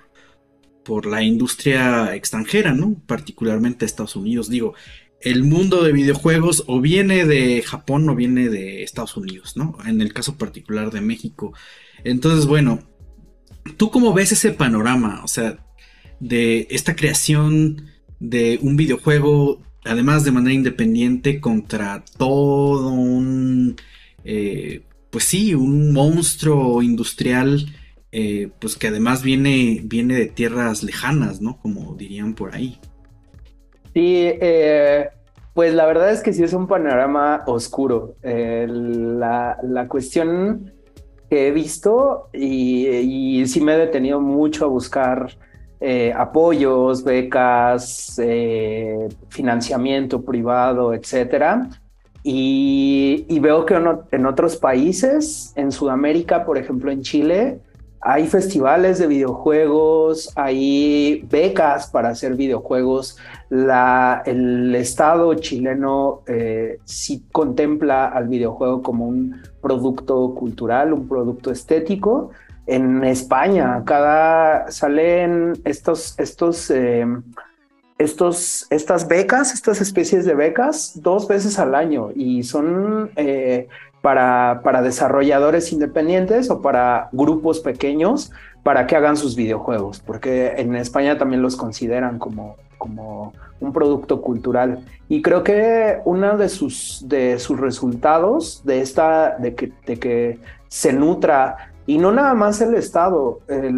[0.84, 2.96] por la industria extranjera, ¿no?
[3.06, 4.48] Particularmente Estados Unidos.
[4.48, 4.74] Digo,
[5.20, 9.76] el mundo de videojuegos o viene de Japón o viene de Estados Unidos, ¿no?
[9.86, 11.52] En el caso particular de México.
[12.02, 12.80] Entonces, bueno,
[13.76, 15.20] ¿Tú cómo ves ese panorama?
[15.24, 15.58] O sea,
[16.20, 17.88] de esta creación
[18.18, 23.76] de un videojuego, además de manera independiente, contra todo un,
[24.24, 27.66] eh, pues sí, un monstruo industrial,
[28.12, 31.58] eh, pues que además viene, viene de tierras lejanas, ¿no?
[31.60, 32.78] Como dirían por ahí.
[33.94, 35.08] Sí, eh,
[35.54, 38.16] pues la verdad es que sí es un panorama oscuro.
[38.22, 40.72] la, la cuestión
[41.32, 45.34] que he visto y, sí me he detenido mucho a buscar
[45.80, 51.70] eh, apoyos, becas, eh, financiamiento privado, etcétera.
[52.22, 53.80] Y, y, veo que
[54.10, 57.60] en otros países, en Sudamérica, por ejemplo en Chile,
[58.04, 63.16] hay festivales de videojuegos, hay becas para hacer videojuegos.
[63.48, 71.52] La, el Estado chileno eh, sí contempla al videojuego como un producto cultural, un producto
[71.52, 72.30] estético.
[72.66, 77.06] En España, cada salen estos, estos, eh,
[77.98, 83.68] estos, estas becas, estas especies de becas, dos veces al año y son eh,
[84.02, 88.30] para, para desarrolladores independientes o para grupos pequeños
[88.62, 94.20] para que hagan sus videojuegos, porque en España también los consideran como, como un producto
[94.20, 94.84] cultural.
[95.08, 100.38] Y creo que uno de sus, de sus resultados de esta, de que, de que
[100.68, 103.72] se nutra, y no nada más el Estado, eh,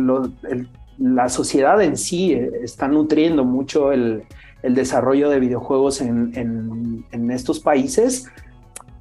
[0.99, 4.25] la sociedad en sí eh, está nutriendo mucho el,
[4.62, 8.27] el desarrollo de videojuegos en, en, en estos países,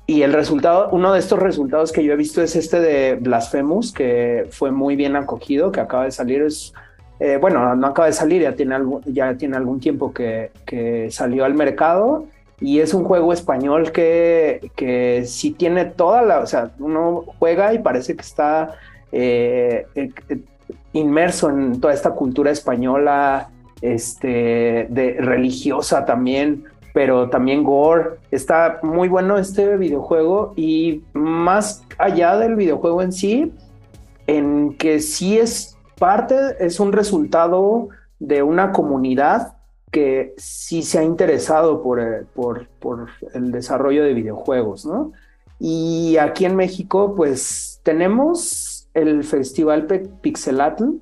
[0.06, 3.93] y el resultado, uno de estos resultados que yo he visto es este de Blasphemous,
[3.93, 6.41] que fue muy bien acogido, que acaba de salir.
[6.41, 6.74] Es,
[7.20, 8.76] eh, bueno, no acaba de salir, ya tiene,
[9.06, 12.26] ya tiene algún tiempo que, que, salió al mercado.
[12.60, 16.39] Y es un juego español que, que sí tiene toda la.
[16.39, 18.76] O sea, uno juega y parece que está
[19.12, 20.12] eh, eh,
[20.91, 23.49] inmerso en toda esta cultura española,
[23.82, 28.19] este, de, religiosa también pero también gore.
[28.31, 33.51] Está muy bueno este videojuego y más allá del videojuego en sí,
[34.27, 37.89] en que sí es parte, es un resultado
[38.19, 39.57] de una comunidad
[39.91, 45.11] que sí se ha interesado por, eh, por, por el desarrollo de videojuegos, ¿no?
[45.59, 49.85] Y aquí en México, pues tenemos el Festival
[50.21, 50.95] Pixelatl,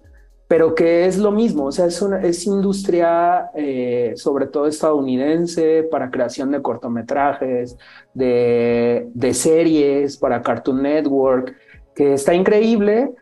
[0.51, 5.87] pero que es lo mismo, o sea, es, una, es industria eh, sobre todo estadounidense
[5.89, 7.77] para creación de cortometrajes,
[8.13, 11.55] de, de, series, para Cartoon Network,
[11.95, 13.13] que está increíble,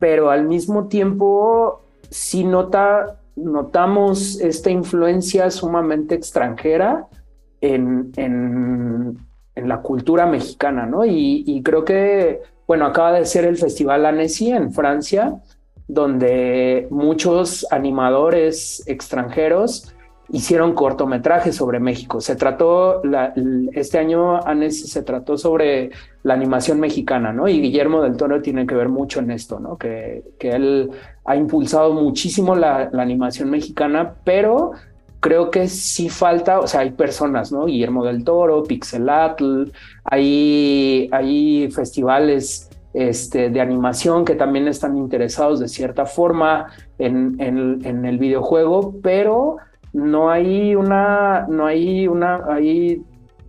[0.00, 7.06] pero al mismo tiempo sí nota, notamos esta influencia sumamente extranjera
[7.60, 9.16] en, en,
[9.54, 11.04] en la cultura mexicana, ¿no?
[11.04, 15.40] Y, y creo que, bueno, acaba de ser el Festival Annecy en Francia,
[15.88, 19.94] donde muchos animadores extranjeros
[20.30, 22.20] hicieron cortometrajes sobre México.
[22.20, 23.02] Se trató,
[23.72, 25.90] este año, Anes, se trató sobre
[26.22, 27.48] la animación mexicana, ¿no?
[27.48, 29.76] Y Guillermo del Toro tiene que ver mucho en esto, ¿no?
[29.76, 30.90] Que, que él
[31.24, 34.72] ha impulsado muchísimo la, animación mexicana, pero
[35.20, 37.66] creo que sí falta, o sea, hay personas, ¿no?
[37.66, 39.70] Guillermo del Toro, Pixelatl,
[40.04, 46.68] hay, hay festivales este, de animación que también están interesados de cierta forma
[46.98, 49.56] en, el videojuego, pero
[49.92, 53.02] no hay una, no hay una, hay,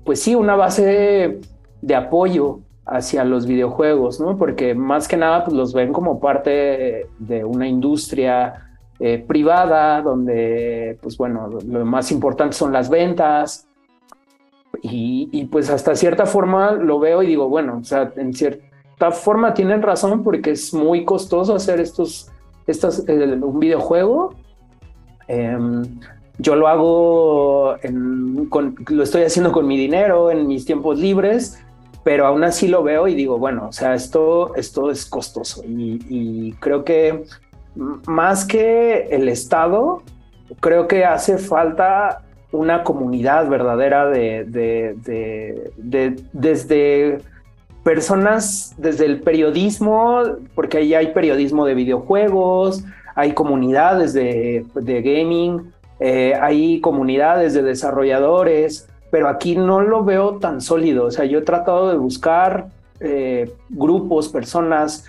[0.04, 1.40] pues sí, una base
[1.82, 4.36] de, apoyo hacia los videojuegos, ¿no?
[4.36, 8.66] Porque más que nada pues, los ven como parte de una industria
[9.00, 13.68] eh, privada, donde, pues bueno, lo más importante son las ventas.
[14.82, 18.34] Y, pues hasta cierta forma lo veo y digo, bueno, o sea, en
[18.98, 22.32] cierto forma tienen razón porque es muy costoso hacer estos,
[22.68, 24.34] estas, eh, un videojuego.
[25.28, 25.84] Em,
[26.38, 27.76] yo lo hago,
[28.90, 31.64] lo estoy haciendo con mi dinero, en mis tiempos libres,
[32.04, 36.54] pero aún así lo veo y digo, bueno, o sea, esto, esto es costoso y,
[36.60, 37.24] creo que
[38.06, 40.02] más que el Estado,
[40.60, 42.22] creo que hace falta
[42.52, 44.96] una comunidad verdadera de, de,
[45.78, 47.20] de desde
[47.86, 50.24] personas desde el periodismo,
[50.56, 52.84] porque ahí hay periodismo de videojuegos,
[53.14, 60.62] hay comunidades de, gaming, eh, hay comunidades de desarrolladores, pero aquí no lo veo tan
[60.62, 61.06] sólido.
[61.06, 62.70] O sea, yo he tratado de buscar
[63.02, 65.06] eh, grupos, personas,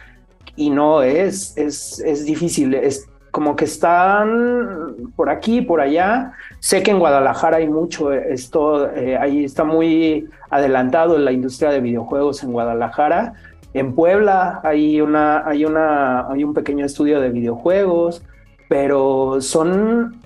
[0.54, 2.74] y no es, es, es difícil.
[2.74, 6.32] Es, como que están por aquí, por allá.
[6.58, 11.82] Sé que en Guadalajara hay mucho, esto eh, ahí está muy adelantado la industria de
[11.82, 13.34] videojuegos en Guadalajara.
[13.74, 18.22] En Puebla hay una, hay una, hay un pequeño estudio de videojuegos,
[18.70, 20.22] pero son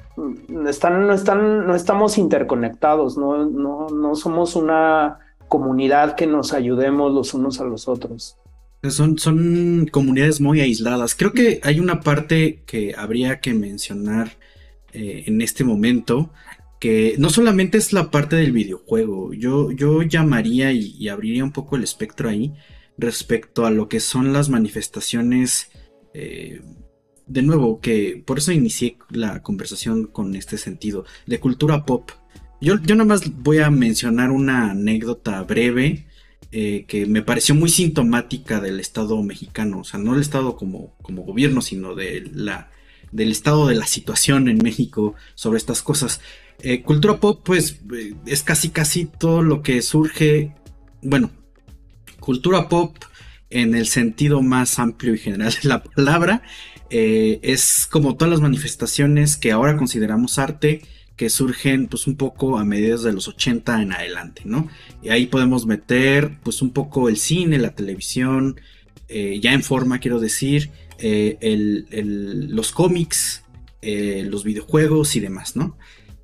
[0.68, 7.12] están, no están, no estamos interconectados, no, no, no somos una comunidad que nos ayudemos
[7.12, 8.36] los unos a los otros.
[8.88, 11.14] Son, son comunidades muy aisladas.
[11.14, 14.38] Creo que hay una parte que habría que mencionar
[14.92, 16.32] eh, en este momento,
[16.80, 21.76] que no solamente es la parte del videojuego, yo, yo llamaría y, abriría un poco
[21.76, 22.54] el espectro ahí
[22.96, 25.70] respecto a lo que son las manifestaciones,
[26.14, 26.62] eh,
[27.26, 32.10] de nuevo, que por eso inicié la conversación con este sentido, de cultura pop.
[32.60, 36.06] Yo, yo nada más voy a mencionar una anécdota breve
[36.52, 40.96] eh, que me pareció muy sintomática del Estado mexicano, o sea, no el Estado como,
[41.00, 42.70] como gobierno, sino de la,
[43.12, 46.20] del estado de la situación en México sobre estas cosas.
[46.58, 50.54] Eh, cultura pop, pues, eh, es casi casi todo lo que surge,
[51.02, 51.30] bueno,
[52.18, 52.96] cultura pop
[53.48, 56.42] en el sentido más amplio y general de la palabra,
[56.92, 60.82] es como todas las manifestaciones que ahora consideramos arte,
[61.20, 64.70] que surgen pues un poco a mediados de los 80 en adelante, ¿no?
[65.02, 68.58] Y ahí podemos meter pues un poco el cine, la televisión,
[69.06, 71.36] eh, ya en forma quiero decir, eh,
[72.48, 73.44] los cómics,
[73.82, 75.76] eh, los videojuegos y demás, ¿no?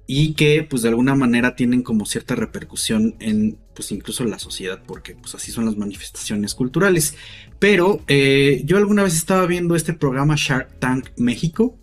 [0.07, 4.82] Y que pues de alguna manera tienen como cierta repercusión en pues incluso la sociedad,
[4.86, 7.16] porque pues así son las manifestaciones culturales.
[7.59, 8.03] Pero
[8.64, 11.78] yo alguna vez estaba viendo este programa Shark Tank México,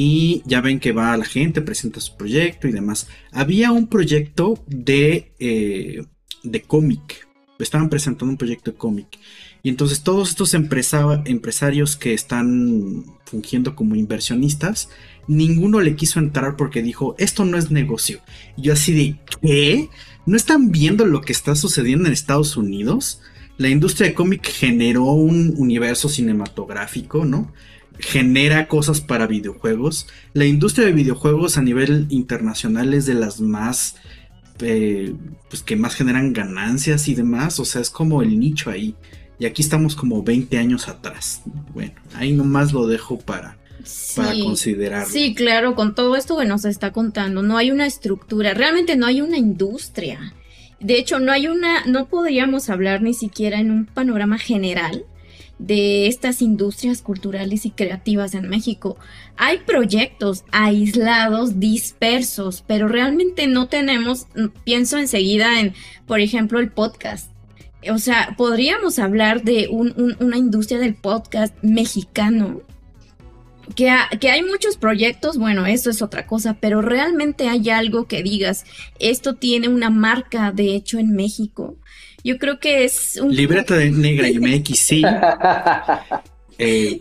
[0.00, 3.08] y ya ven que va la gente, presenta su proyecto y demás.
[3.32, 6.04] Había un proyecto de, eh,
[6.44, 7.26] de cómic.
[7.58, 9.18] Estaban presentando un proyecto de cómic.
[9.64, 14.88] Y entonces todos estos empresarios que están fungiendo como inversionistas,
[15.26, 18.20] ninguno le quiso entrar porque dijo, esto no es negocio.
[18.56, 19.88] Y yo así de, ¿qué?
[20.26, 23.20] ¿No están viendo lo que está sucediendo en Estados Unidos?
[23.56, 27.52] La industria de cómic generó un universo cinematográfico, ¿no?
[27.98, 30.06] Genera cosas para videojuegos.
[30.32, 33.96] La industria de videojuegos a nivel internacional es de las más,
[34.60, 35.14] eh,
[35.48, 37.58] pues que más generan ganancias y demás.
[37.60, 38.94] O sea, es como el nicho ahí.
[39.38, 41.42] Y aquí estamos como 20 años atrás.
[41.72, 43.56] Bueno, ahí nomás lo dejo para,
[44.16, 45.06] para considerar.
[45.06, 49.06] Sí, claro, con todo esto que nos está contando, no hay una estructura, realmente no
[49.06, 50.34] hay una industria.
[50.80, 55.04] De hecho, no hay una, no podríamos hablar ni siquiera en un panorama general
[55.58, 58.96] de estas industrias culturales y creativas en México.
[59.36, 64.26] Hay proyectos aislados, dispersos, pero realmente no tenemos,
[64.64, 65.74] pienso enseguida en,
[66.06, 67.30] por ejemplo, el podcast.
[67.90, 72.62] O sea, podríamos hablar de una industria del podcast mexicano.
[73.74, 78.22] Que, que hay muchos proyectos, bueno, eso es otra cosa, pero realmente hay algo que
[78.22, 78.64] digas,
[78.98, 81.76] esto tiene una marca de hecho en México
[82.24, 83.34] yo creo que es un...
[83.34, 85.02] Libreta de negra y MX, sí.
[86.60, 86.98] Eh,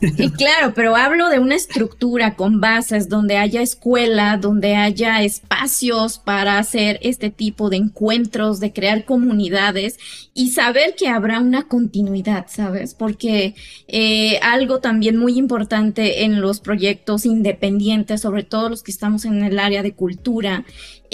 [0.00, 6.18] y claro, pero hablo de una estructura con bases donde haya escuela, donde haya espacios
[6.18, 9.98] para hacer este tipo de encuentros, de crear comunidades
[10.32, 12.94] y saber que habrá una continuidad, ¿sabes?
[12.94, 13.54] Porque
[13.86, 19.44] eh, algo también muy importante en los proyectos independientes, sobre todo los que estamos en
[19.44, 20.64] el área de cultura,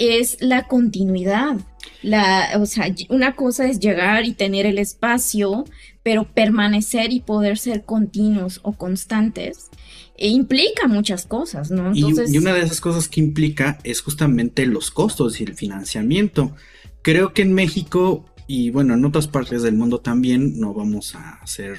[0.01, 1.57] es la continuidad.
[2.01, 5.65] La, o sea, una cosa es llegar y tener el espacio,
[6.03, 9.69] pero permanecer y poder ser continuos o constantes
[10.17, 11.95] e implica muchas cosas, ¿no?
[11.95, 16.55] y, una de esas cosas que implica es justamente los costos y el financiamiento.
[17.01, 21.35] Creo que en México y bueno, en otras partes del mundo también, no vamos a
[21.35, 21.77] hacer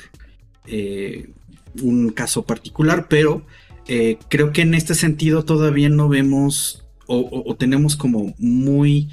[0.66, 1.28] eh,
[1.82, 3.44] un caso particular, pero
[3.88, 6.81] eh, creo que en este sentido todavía no vemos
[7.14, 9.08] o tenemos como muy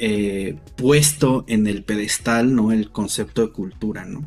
[0.00, 2.70] eh, puesto en el pedestal, ¿no?
[2.70, 4.24] El concepto de cultura, ¿no?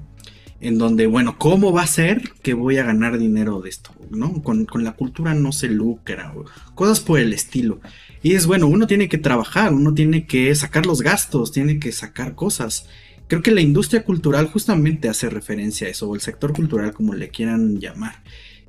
[0.59, 3.91] En donde, bueno, ¿cómo va a ser que voy a ganar dinero de esto?
[4.09, 4.43] ¿No?
[4.43, 6.33] Con, la cultura no se lucra,
[6.75, 7.79] cosas por el estilo.
[8.21, 11.93] Y es bueno, uno tiene que trabajar, uno tiene que sacar los gastos, tiene que
[11.93, 12.87] sacar cosas.
[13.27, 17.13] Creo que la industria cultural justamente hace referencia a eso, o el sector cultural como
[17.13, 18.21] le quieran llamar.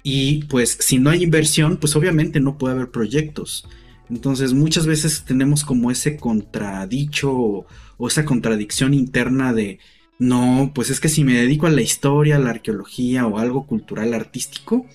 [0.05, 3.67] Y pues si no hay inversión, pues obviamente no puede haber proyectos.
[4.13, 7.67] Entonces muchas veces tenemos como ese contradicho o,
[8.07, 9.79] esa contradicción interna de,
[10.19, 13.67] no, pues es que si me dedico a la historia, a la arqueología o algo
[13.67, 14.87] cultural artístico,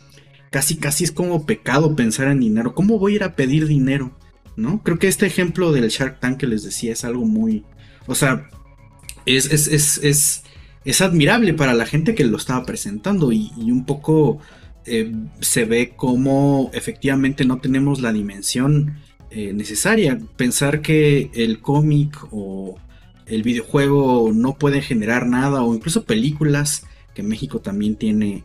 [0.52, 2.76] casi casi es como pecado pensar en dinero.
[2.76, 4.16] ¿Cómo voy a ir a pedir dinero?
[4.56, 4.84] ¿No?
[4.84, 7.66] Creo que este ejemplo del Shark Tank que les decía es algo muy...
[8.06, 8.48] O sea,
[9.26, 10.44] es, es, es,
[10.86, 14.40] es, admirable para la gente que lo estaba presentando y, un poco
[14.86, 18.98] eh, se ve como efectivamente no tenemos la dimensión
[19.32, 20.20] eh, necesaria.
[20.36, 22.78] Pensar que el cómic o
[23.26, 28.44] el videojuego no puede generar nada o incluso películas, que México también tiene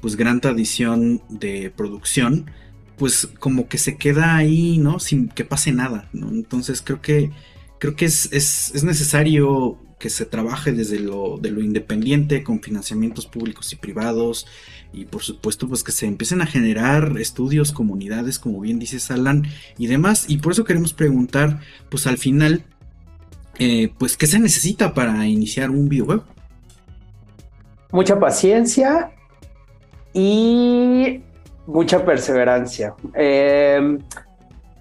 [0.00, 2.50] pues gran tradición de producción,
[2.96, 5.00] pues como que se queda ahí, ¿no?
[5.00, 7.30] Sin que pase nada, Entonces creo que
[7.78, 13.72] creo que es, es, necesario que se trabaje desde lo, lo independiente, con financiamientos públicos
[13.72, 14.46] y privados,
[14.92, 19.46] y por supuesto pues que se empiecen a generar estudios, comunidades, como bien dice Alan,
[19.78, 22.64] y demás, y por eso queremos preguntar, pues al final,
[23.58, 26.24] eh, pues qué se necesita para iniciar un videojuego.
[27.92, 29.12] mucha paciencia
[30.12, 31.20] y
[31.66, 32.94] mucha perseverancia.
[33.14, 33.98] Em,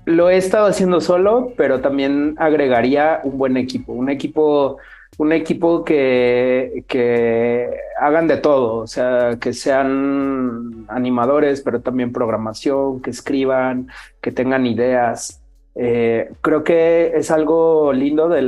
[0.06, 4.78] lo he estado haciendo solo, pero también agregaría un buen equipo, un equipo,
[5.18, 13.02] un equipo que, que hagan de todo, o sea, que sean animadores, pero también programación,
[13.02, 13.88] que escriban,
[14.22, 15.42] que tengan ideas.
[15.76, 18.42] Eh, creo que es algo lindo de,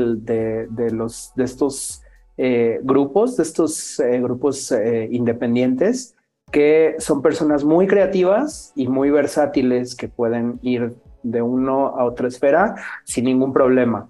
[0.91, 2.03] los, de estos
[2.37, 4.73] eh, grupos, de estos eh, grupos
[5.09, 6.15] independientes,
[6.51, 10.93] que son personas muy creativas y muy versátiles que pueden ir
[11.23, 14.07] de uno a otra esfera sin ningún problema.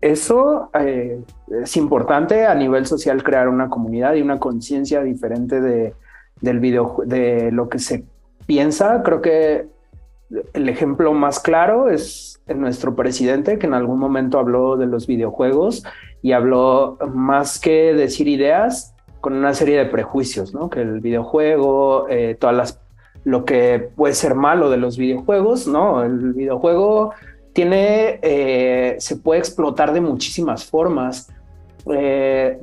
[0.00, 5.94] Eso es importante a nivel social crear una comunidad y una conciencia diferente de,
[6.40, 8.04] del video, de lo que se
[8.46, 9.02] piensa.
[9.02, 9.66] Creo que
[10.52, 15.84] el ejemplo más claro es nuestro presidente, que en algún momento habló de los videojuegos
[16.22, 20.70] y habló más que decir ideas con una serie de prejuicios, ¿no?
[20.70, 22.80] Que el videojuego, eh, todas las
[23.24, 26.02] lo que puede ser malo de los videojuegos, ¿no?
[26.02, 27.12] El videojuego
[27.58, 31.28] tiene, eh, se puede explotar de muchísimas formas.
[31.92, 32.56] Eh,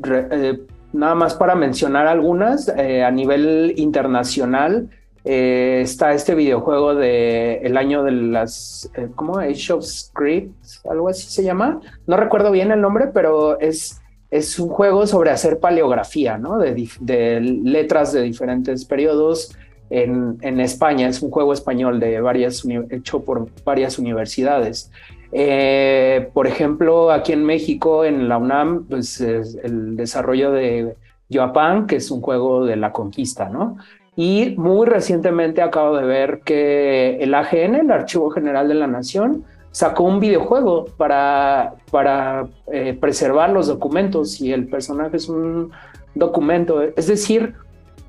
[0.93, 4.89] nada más para mencionar algunas, a nivel internacional,
[5.25, 9.39] eh, está este videojuego de el año de las, eh, ¿cómo?
[9.39, 11.81] Age of Scripts, algo así se llama.
[12.07, 16.57] No recuerdo bien el nombre, pero es, es un juego sobre hacer paleografía, ¿no?
[16.57, 19.53] De, de letras de diferentes periodos
[19.89, 21.07] en, en, España.
[21.07, 24.91] Es un juego español de varias, hecho por varias universidades.
[25.31, 30.95] Eh, por ejemplo, aquí en México, en la UNAM, pues el desarrollo de
[31.29, 33.77] Yoapan, que es un juego de la conquista, ¿no?
[34.15, 39.43] Y muy recientemente acabo de ver que el AGN, el Archivo General de la Nación,
[39.71, 45.71] sacó un videojuego para, para eh, preservar los documentos y el personaje es un
[46.13, 46.81] documento.
[46.81, 47.55] Es decir,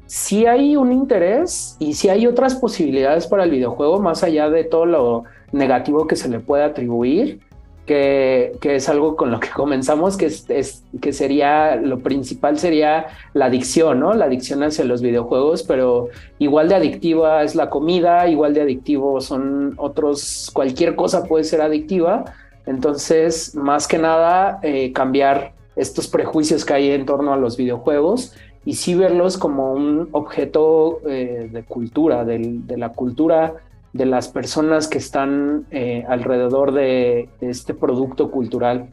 [0.07, 4.65] si hay un interés y si hay otras posibilidades para el videojuego más allá de
[4.65, 7.41] todo lo negativo que se le puede atribuir
[7.87, 13.47] que, es algo con lo que comenzamos, que, es, que sería, lo principal sería la
[13.47, 14.13] adicción, ¿no?
[14.13, 19.21] La adicción hacia los videojuegos, pero igual de adictiva es la comida, igual de adictivo
[19.21, 22.25] son otros, cualquier cosa puede ser adictiva.
[22.67, 28.35] Entonces, más que nada, eh, cambiar estos prejuicios que hay en torno a los videojuegos
[28.67, 33.55] y sí verlos como un objeto eh, de cultura, de, de la cultura
[33.97, 38.89] de las personas que están eh, alrededor de, este producto cultural.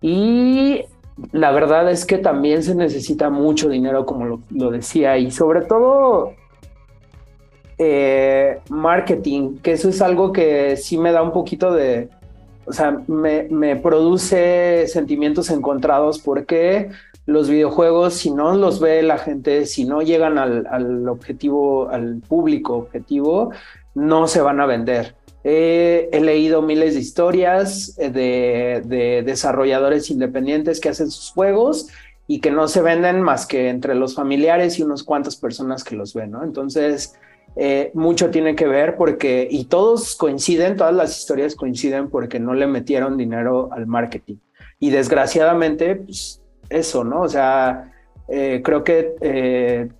[0.00, 0.84] Y
[1.30, 6.32] la verdad es que también se necesita mucho dinero, como lo, decía, y sobre todo
[7.78, 12.08] eh, marketing, que eso es algo que sí me da un poquito de,
[12.64, 16.90] o sea, me, produce sentimientos encontrados porque
[17.26, 22.74] los videojuegos, si no los ve la gente, si no llegan al, objetivo, al público
[22.76, 23.52] objetivo,
[23.94, 25.14] no se van a vender.
[25.44, 28.10] he leído miles de historias eh,
[28.84, 31.88] de, desarrolladores independientes que hacen sus juegos
[32.26, 35.96] y que no se venden más que entre los familiares y unos cuantas personas que
[35.96, 36.42] los ven, ¿no?
[36.44, 37.14] Entonces,
[37.56, 42.54] eh, mucho tiene que ver porque, y todos coinciden, todas las historias coinciden porque no
[42.54, 44.36] le metieron dinero al marketing.
[44.78, 46.41] Y desgraciadamente, pues
[46.72, 47.22] eso, ¿no?
[47.22, 47.92] O sea,
[48.28, 49.90] eh, creo que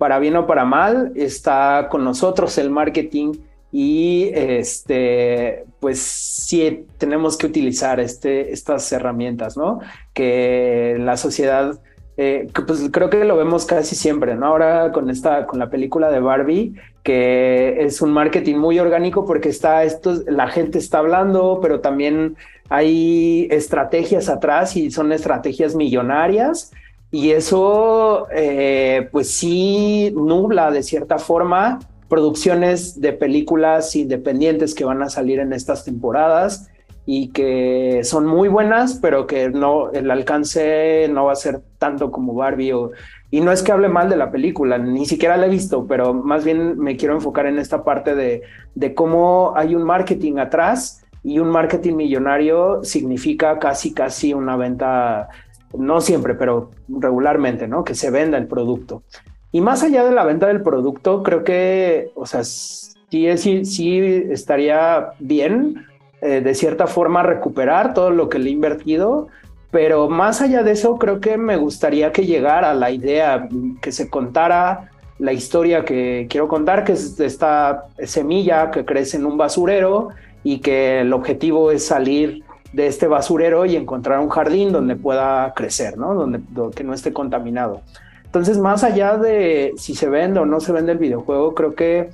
[0.00, 3.34] para bien o para mal, está con nosotros el marketing
[3.70, 9.80] y este, pues sí tenemos que utilizar este, estas herramientas, ¿no?
[10.14, 11.78] Que la sociedad,
[12.16, 14.46] eh, pues creo que lo vemos casi siempre, ¿no?
[14.46, 19.48] Ahora con esta, con la película de Barbie, que es un marketing muy orgánico porque
[19.48, 22.36] está esto, la gente está hablando, pero también
[22.68, 26.72] hay estrategias atrás y son estrategias millonarias.
[27.10, 35.02] Y eso, eh, pues sí, nubla de cierta forma producciones de películas independientes que van
[35.02, 36.68] a salir en estas temporadas
[37.06, 42.10] y que son muy buenas, pero que no, el alcance no va a ser tanto
[42.10, 42.90] como Barbie o,
[43.30, 46.12] y no es que hable mal de la película, ni siquiera la he visto, pero
[46.14, 48.42] más bien me quiero enfocar en esta parte de,
[48.74, 55.28] de cómo hay un marketing atrás y un marketing millonario significa casi, casi una venta
[55.76, 57.84] no siempre, pero regularmente, ¿no?
[57.84, 59.02] Que se venda el producto.
[59.52, 64.00] Y más allá de la venta del producto, creo que, o sea, sí, sí, sí
[64.30, 65.86] estaría bien
[66.22, 69.28] eh, de cierta forma recuperar todo lo que le he invertido,
[69.70, 73.48] pero más allá de eso, creo que me gustaría que llegara la idea,
[73.80, 79.26] que se contara la historia que quiero contar, que es esta semilla que crece en
[79.26, 80.08] un basurero
[80.42, 82.42] y que el objetivo es salir
[82.72, 86.14] de este basurero y encontrar un jardín donde pueda crecer, ¿no?
[86.14, 86.40] Donde,
[86.74, 87.82] que no esté contaminado.
[88.24, 92.10] Entonces, más allá de si se vende o no se vende el videojuego, creo que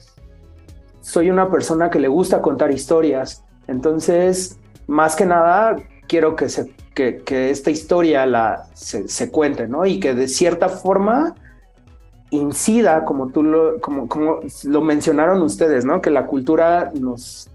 [1.00, 3.44] soy una persona que le gusta contar historias.
[3.68, 5.76] Entonces, más que nada,
[6.08, 9.84] quiero que, se, que, esta historia la, se, cuente, ¿no?
[9.84, 11.34] Y que de cierta forma
[12.30, 16.00] incida, como tú lo, como, como lo mencionaron ustedes, ¿no?
[16.00, 17.50] Que la cultura nos,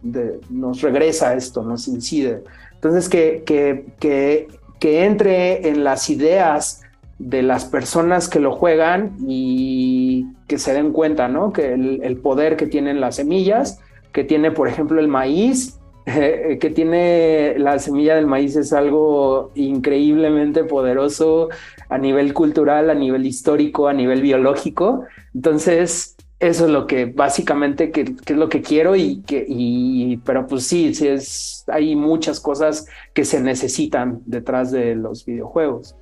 [0.49, 2.43] nos regresa a esto, nos incide.
[2.75, 4.47] Entonces, que, que, que,
[4.79, 6.81] que entre en las ideas
[7.17, 11.51] de las personas que lo juegan y que se den cuenta, ¿no?
[11.51, 13.79] Que el, poder que tienen las semillas,
[14.11, 15.79] que tiene, por ejemplo, el maíz,
[16.59, 21.49] que tiene la semilla del maíz es algo increíblemente poderoso
[21.89, 25.05] a nivel cultural, a nivel histórico, a nivel biológico.
[25.33, 30.47] Entonces, eso es lo que básicamente que, es lo que quiero y que y pero
[30.47, 35.95] pues sí, sí es hay muchas cosas que se necesitan detrás de los videojuegos.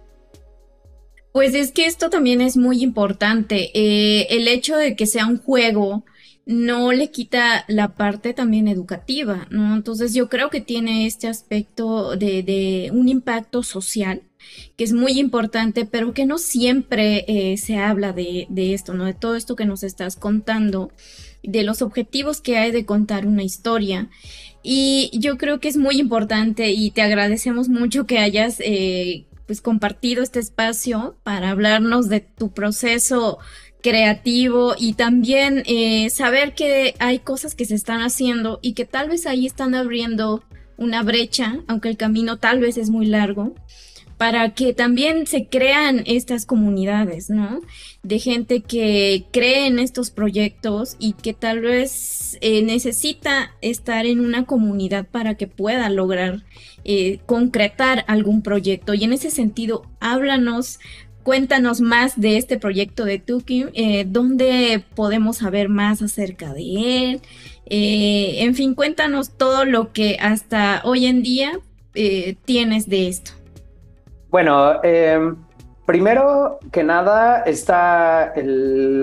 [1.33, 3.69] Pues es que esto también es muy importante.
[3.73, 6.03] Eh, el hecho de que sea un juego
[6.49, 9.75] no le quita la parte también educativa, ¿no?
[9.75, 14.23] Entonces yo creo que tiene este aspecto de, de un impacto social
[14.75, 19.05] que es muy importante, pero que no siempre eh, se habla de, de esto, ¿no?
[19.05, 20.91] De todo esto que nos estás contando,
[21.43, 24.09] de los objetivos que hay de contar una historia.
[24.63, 29.61] Y yo creo que es muy importante y te agradecemos mucho que hayas eh, pues
[29.61, 33.37] compartido este espacio para hablarnos de tu proceso
[33.81, 39.09] creativo y también eh, saber que hay cosas que se están haciendo y que tal
[39.09, 40.43] vez ahí están abriendo
[40.77, 43.53] una brecha, aunque el camino tal vez es muy largo,
[44.17, 47.61] para que también se crean estas comunidades, ¿no?
[48.03, 54.19] De gente que cree en estos proyectos y que tal vez eh, necesita estar en
[54.19, 56.43] una comunidad para que pueda lograr
[56.83, 58.93] eh, concretar algún proyecto.
[58.93, 60.79] Y en ese sentido, háblanos
[61.29, 67.21] Cuéntanos más de este proyecto de Tuki, eh, dónde podemos saber más acerca de él.
[67.67, 71.51] Eh, en fin, cuéntanos todo lo que hasta hoy en día
[71.93, 73.33] eh, tienes de esto.
[74.31, 75.35] Bueno, em,
[75.85, 78.99] primero que nada está el,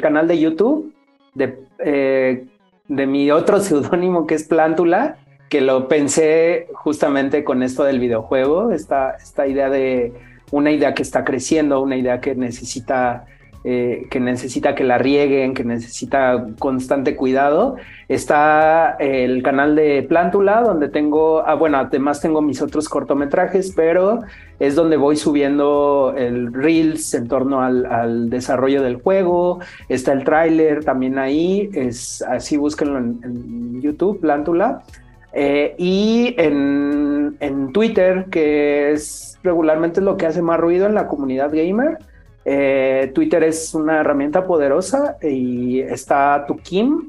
[0.00, 0.94] canal de YouTube
[1.34, 2.46] de,
[2.86, 5.16] de mi otro seudónimo que es Plántula
[5.50, 10.12] que lo pensé justamente con esto del videojuego, esta, esta idea de
[10.52, 13.24] una idea que está creciendo, una idea que necesita,
[13.64, 17.76] eh, que necesita que la rieguen, que necesita constante cuidado.
[18.08, 24.20] Está el canal de Plántula, donde tengo, ah, bueno, además tengo mis otros cortometrajes, pero
[24.60, 29.58] es donde voy subiendo el reels en torno al, desarrollo del juego.
[29.88, 34.84] Está el tráiler también ahí, es así búsquenlo en, en YouTube, Plántula.
[35.32, 41.06] Eh, y en, en, Twitter, que es regularmente lo que hace más ruido en la
[41.06, 41.98] comunidad gamer.
[42.44, 47.06] Eh, Twitter es una herramienta poderosa y está Tukim,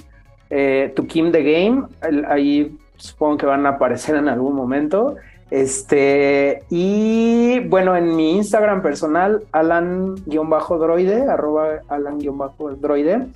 [0.50, 1.84] eh, Tukim the Game.
[2.28, 5.16] ahí supongo que van a aparecer en algún momento.
[5.50, 13.28] Este, y bueno, en mi Instagram personal, alan-droide, arroba alan-droide.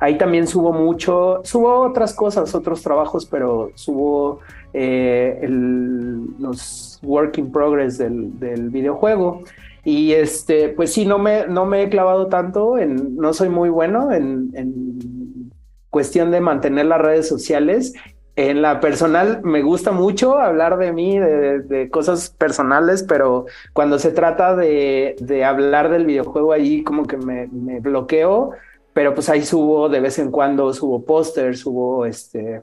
[0.00, 4.40] Ahí también subo mucho, subo otras cosas, otros trabajos, pero subo
[4.72, 9.42] eh, los work in progress del, videojuego.
[9.84, 13.68] Y este, pues sí, no me, no me he clavado tanto en, no soy muy
[13.68, 15.52] bueno en, en
[15.90, 17.92] cuestión de mantener las redes sociales.
[18.36, 23.44] En la personal me gusta mucho hablar de mí, de, cosas personales, pero
[23.74, 28.52] cuando se trata de, de, hablar del videojuego ahí como que me bloqueo
[28.92, 32.62] pero pues ahí subo de vez en cuando, subo pósters, subo este,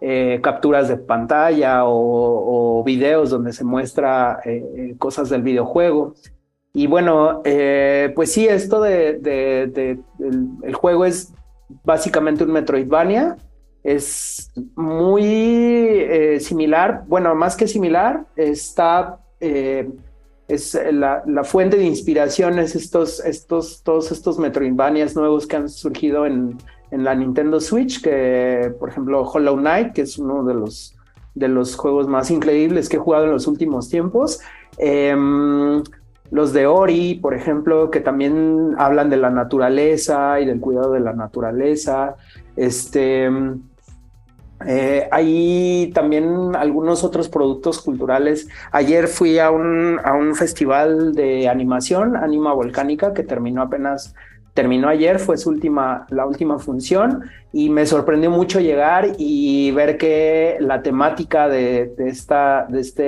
[0.00, 6.14] eh, capturas de pantalla o, videos donde se muestra eh, eh, cosas del videojuego.
[6.74, 7.40] Y bueno,
[8.14, 11.32] pues sí, esto de, el, juego es
[11.84, 13.38] básicamente un Metroidvania.
[13.82, 16.06] Es muy
[16.40, 19.20] similar, bueno, más que similar, está
[20.48, 25.68] es eh, la, fuente de inspiración es estos, estos, todos estos Metroidvanias nuevos que han
[25.68, 26.58] surgido en,
[26.90, 30.96] en, la Nintendo Switch, que por ejemplo Hollow Knight, que es uno de los,
[31.34, 34.40] de los juegos más increíbles que he jugado en los últimos tiempos.
[34.78, 35.82] Em,
[36.30, 41.00] los de Ori, por ejemplo, que también hablan de la naturaleza y del cuidado de
[41.00, 42.16] la naturaleza.
[42.56, 43.30] Este,
[44.66, 48.48] eh, hay también algunos otros productos culturales.
[48.72, 54.14] Ayer fui a un, a un festival de animación, Anima Volcánica, que terminó apenas
[54.54, 59.98] terminó ayer, fue su última, la última función y me sorprendió mucho llegar y ver
[59.98, 63.02] que la temática de, esta, de, este,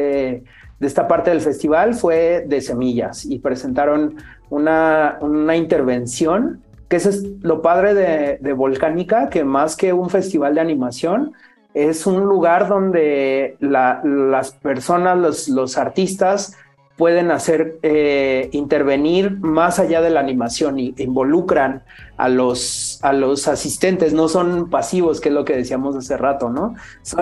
[0.81, 4.17] de esta parte del festival fue de semillas y presentaron
[4.51, 10.11] una, una intervención que eso es lo padre de, de Volcánica, que más que un
[10.11, 11.33] festival de animación,
[11.77, 16.57] es un lugar donde las personas, los, los artistas,
[16.97, 21.83] pueden hacer eh, intervenir más allá de la animación y involucran
[22.17, 26.49] a los, a los asistentes, no son pasivos, que es lo que decíamos hace rato,
[26.49, 26.75] ¿no?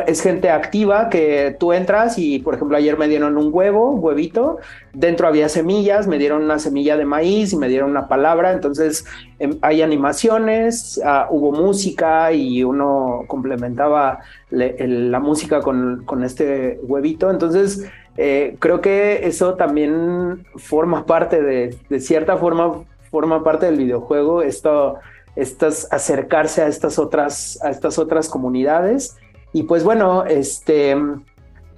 [0.06, 4.58] Es gente activa que tú entras y, por ejemplo, ayer me dieron un huevo, huevito,
[4.92, 9.04] dentro había semillas, me dieron una semilla de maíz y me dieron una palabra, entonces
[9.40, 14.20] em, hay animaciones, ah, hubo música y uno complementaba
[14.50, 21.76] la música con, con este huevito, entonces eh, creo que eso también forma parte de,
[21.88, 24.98] de cierta forma, forma parte del videojuego, esto,
[25.36, 29.16] estas, acercarse a estas otras, a estas otras comunidades.
[29.52, 30.96] Y pues bueno, este,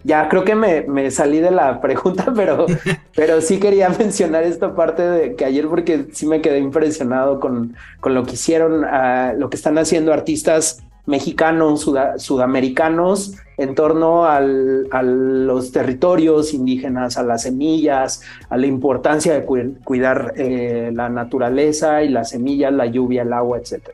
[0.04, 2.66] ya creo que me, me, salí de la pregunta, pero,
[3.14, 7.76] pero sí quería mencionar esta parte de que ayer porque sí me quedé impresionado con,
[8.00, 14.40] con lo que hicieron, uh, lo que están haciendo artistas mexicanos, sudamericanos, en torno a
[14.40, 22.10] los territorios indígenas, a las semillas, a la importancia de cuidar eh, la naturaleza y
[22.10, 23.90] las semillas, la lluvia, el agua, etc.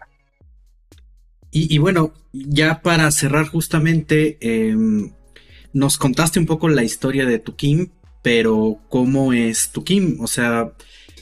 [1.54, 5.12] Y, bueno, ya para cerrar justamente, em,
[5.74, 7.90] nos contaste un poco la historia de Tukim,
[8.22, 10.18] pero ¿cómo es Tukim?
[10.20, 10.72] O sea,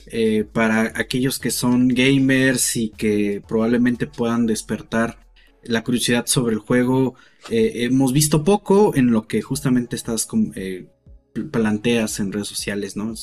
[0.07, 5.17] eh, para aquellos que son gamers y que probablemente puedan despertar
[5.63, 7.15] la curiosidad sobre el juego.
[7.49, 10.87] Eh, hemos visto poco en lo que justamente estás eh,
[11.51, 13.13] planteas en redes sociales, ¿no?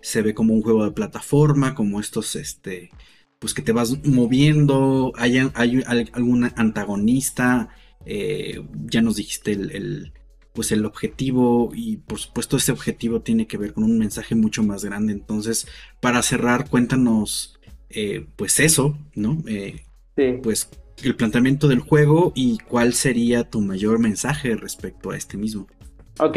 [0.00, 2.90] se ve como un juego de plataforma, como estos, este,
[3.40, 5.82] pues que te vas moviendo, hay, hay
[6.12, 7.70] algún antagonista,
[8.06, 10.12] eh, ya nos dijiste el,
[10.52, 14.62] pues el objetivo y por supuesto ese objetivo tiene que ver con un mensaje mucho
[14.62, 15.12] más grande.
[15.12, 15.66] Entonces,
[16.00, 17.58] para cerrar, cuéntanos,
[18.36, 19.42] pues eso, ¿no?
[20.16, 20.38] sí.
[20.42, 20.68] Pues
[21.04, 25.66] el planteamiento del juego y cuál sería tu mayor mensaje respecto a este mismo.
[26.20, 26.36] Ok,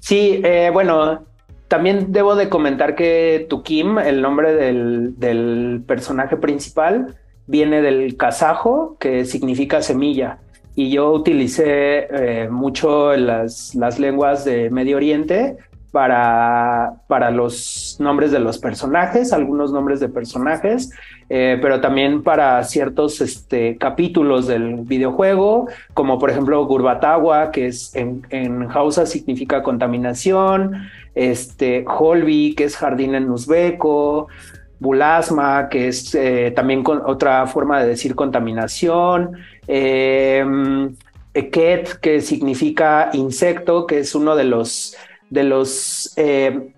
[0.00, 1.24] sí, eh, bueno,
[1.68, 9.24] también debo de comentar que Tukim, el nombre del, personaje principal, viene del kazajo, que
[9.24, 10.38] significa semilla.
[10.74, 15.56] Y yo utilicé eh, mucho las, las lenguas de Medio Oriente
[15.92, 20.90] para, para los nombres de los personajes, algunos nombres de personajes,
[21.28, 27.94] eh, pero también para ciertos este, capítulos del videojuego, como por ejemplo Gurbatawa, que es
[27.94, 34.28] en, en Hausa significa contaminación, este, Holby, que es jardín en uzbeco,
[34.80, 39.36] Bulasma, que es eh, también con otra forma de decir contaminación,
[39.68, 40.44] eh,
[41.34, 44.96] Eket, que significa insecto, que es uno de los
[45.32, 46.74] de los eh,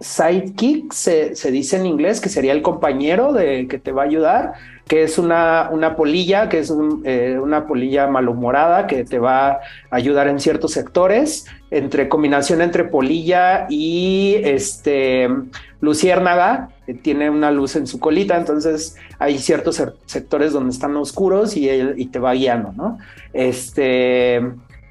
[0.00, 0.96] sidekicks,
[1.34, 4.52] se, dice en inglés, que sería el compañero de, que te va a ayudar,
[4.86, 6.72] que es una, una polilla, que es
[7.04, 9.60] eh, una polilla malhumorada que te va a
[9.90, 15.28] ayudar en ciertos sectores, entre combinación entre polilla y este
[15.80, 21.56] luciérnaga, que tiene una luz en su colita, entonces hay ciertos sectores donde están oscuros
[21.56, 22.98] y, y te va guiando, ¿no?
[23.32, 24.40] Este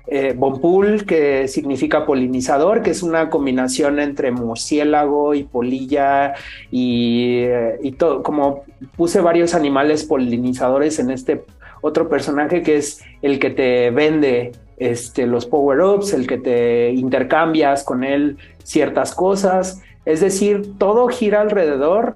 [0.07, 6.33] eh, Bonpool, que significa polinizador, que es una combinación entre murciélago y polilla
[6.71, 8.63] y, eh, todo, como
[8.97, 11.45] puse varios animales polinizadores en este
[11.81, 17.83] otro personaje que es el que te vende este, los power-ups, el que te intercambias
[17.83, 22.15] con él ciertas cosas, es decir, todo gira alrededor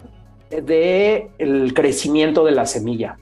[0.50, 3.18] del el crecimiento de la semilla.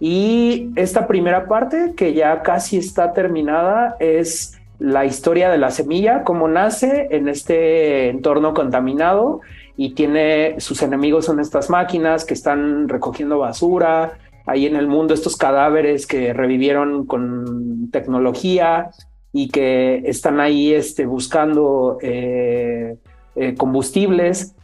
[0.00, 6.24] Y esta primera parte, que ya casi está terminada, es la historia de la semilla,
[6.24, 9.40] cómo nace en este entorno contaminado
[9.76, 15.14] y tiene sus enemigos son estas máquinas que están recogiendo basura, ahí en el mundo
[15.14, 18.90] estos cadáveres que revivieron con tecnología
[19.32, 22.96] y que están ahí este, buscando eh,
[23.36, 24.54] eh, combustibles.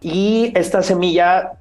[0.00, 1.52] Y esta semilla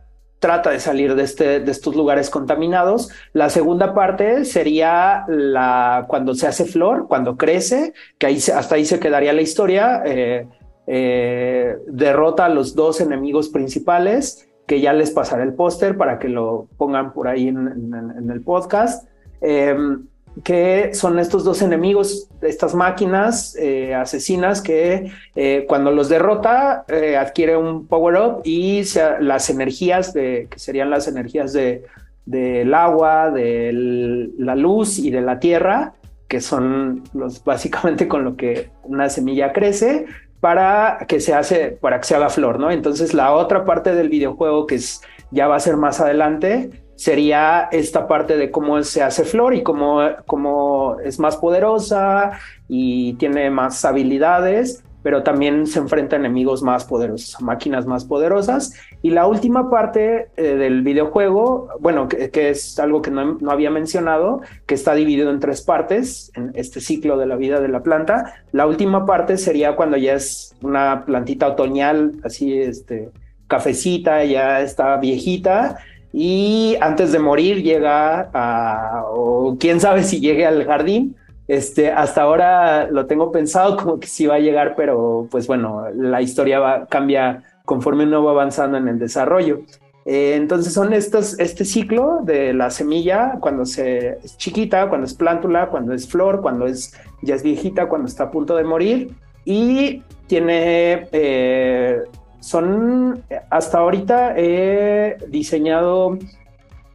[0.46, 3.10] trata de salir de, este, de estos lugares contaminados.
[3.34, 8.86] La segunda parte sería la, cuando se hace flor, cuando crece, que ahí, hasta ahí
[8.86, 10.04] se quedaría la historia.
[10.06, 10.48] Eh,
[10.86, 16.30] eh, derrota a los dos enemigos principales, que ya les pasaré el póster para que
[16.30, 19.10] lo pongan por ahí en, el podcast.
[19.42, 20.06] Em,
[20.44, 26.86] que son estos dos enemigos, estas máquinas eh, asesinas que eh, cuando los derrota
[27.20, 28.84] adquiere un power-up y
[29.20, 31.86] las energías de, que serían las energías de,
[32.26, 35.94] del agua, de la luz y de la tierra,
[36.28, 40.06] que son los básicamente con lo que una semilla crece,
[40.40, 42.70] para que se hace, para que se haga flor, ¿no?
[42.70, 47.68] Entonces la otra parte del videojuego que es, ya va a ser más adelante sería
[47.72, 52.32] esta parte de cómo se hace flor y cómo, cómo es más poderosa
[52.68, 58.74] y tiene más habilidades pero también se enfrenta a enemigos más poderosos, máquinas más poderosas.
[59.04, 64.42] Y la última parte eh, del videojuego, bueno, que, es algo que no, había mencionado,
[64.66, 68.34] que está dividido en tres partes, en este ciclo de la vida de la planta.
[68.52, 73.12] La última parte sería cuando ya es una plantita otoñal, así, este,
[73.46, 75.78] cafecita, ya está viejita.
[76.18, 81.18] Y antes de morir llega a, o quién sabe si llegue al jardín,
[81.50, 85.88] este, hasta ahora lo tengo pensado como que sí va a llegar, pero pues bueno,
[85.94, 89.60] la historia va, cambia conforme uno va avanzando en el desarrollo.
[90.06, 95.16] Eh, entonces son estos, este ciclo de la semilla cuando se, es chiquita, cuando es
[95.16, 96.94] plántula, cuando es flor, cuando es,
[97.24, 99.12] ya es viejita, cuando está a punto de morir.
[99.44, 102.04] Y tiene, eh,
[102.46, 106.20] son, hasta ahorita he diseñado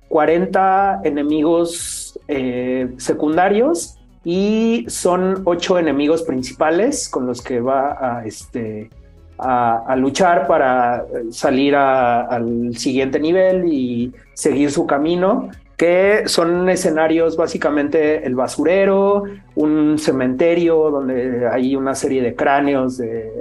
[0.09, 8.91] 40 enemigos eh, secundarios y son ocho enemigos principales con los que va a, este,
[9.39, 18.25] a, luchar para salir al siguiente nivel y seguir su camino, que son escenarios básicamente
[18.25, 19.25] el basurero,
[19.57, 23.33] un cementerio donde hay una serie de cráneos, de,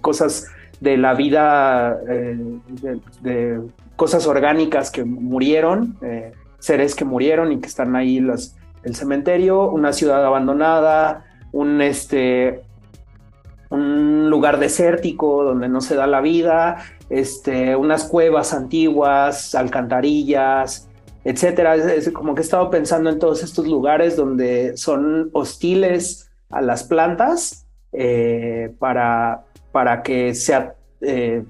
[0.00, 0.46] cosas
[0.80, 2.38] de la vida, eh,
[3.22, 3.60] de,
[3.96, 9.70] cosas orgánicas que murieron, eh, seres que murieron y que están ahí las el cementerio,
[9.70, 12.62] una ciudad abandonada, un, este,
[13.70, 20.88] un lugar desértico donde no se da la vida, este, unas cuevas antiguas, alcantarillas,
[21.24, 21.76] etcétera.
[21.76, 26.84] Es, como que he estado pensando en todos estos lugares donde son hostiles a las
[26.84, 27.63] plantas
[27.94, 31.44] eh, para, para que sea eh,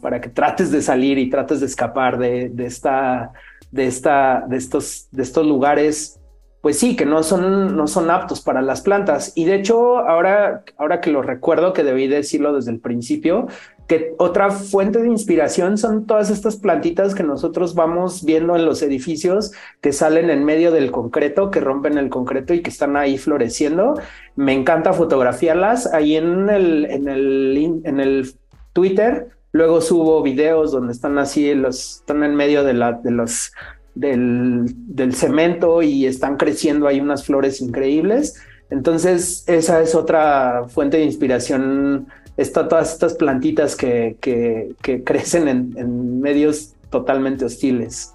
[0.00, 3.32] para que trates de salir y trates de escapar de, de esta
[3.70, 6.20] de esta de estos de estos lugares
[6.60, 9.32] pues sí, que no son, no son aptos para las plantas.
[9.34, 13.46] Y de hecho, ahora, ahora que lo recuerdo, que debí decirlo desde el principio,
[13.90, 18.82] que otra fuente de inspiración son todas estas plantitas que nosotros vamos viendo en los
[18.82, 23.18] edificios que salen en medio del concreto, que rompen el concreto y que están ahí
[23.18, 24.00] floreciendo.
[24.36, 25.92] Me encanta fotografiarlas.
[25.92, 28.32] Ahí en el, en el, en el
[28.74, 33.50] Twitter, luego subo videos donde están así, los, están en medio de, la, de los
[33.96, 38.40] del, cemento y están creciendo ahí unas flores increíbles.
[38.70, 42.06] Entonces, esa es otra fuente de inspiración.
[42.36, 48.14] Está todas estas plantitas que, que, crecen en, medios totalmente hostiles.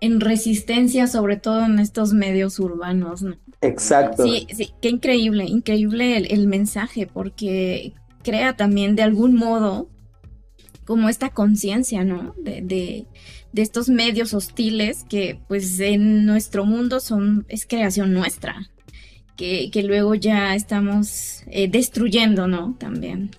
[0.00, 3.24] En resistencia, sobre todo en estos medios urbanos.
[3.60, 4.24] Exacto.
[4.24, 9.88] Sí, sí, qué increíble, increíble el, mensaje, porque crea también de algún modo
[10.84, 12.34] como esta conciencia, ¿no?
[12.38, 13.06] de,
[13.52, 18.70] de estos medios hostiles que pues en nuestro mundo son, es creación nuestra,
[19.38, 22.74] que, luego ya estamos eh, destruyendo, ¿no?
[22.78, 23.30] También.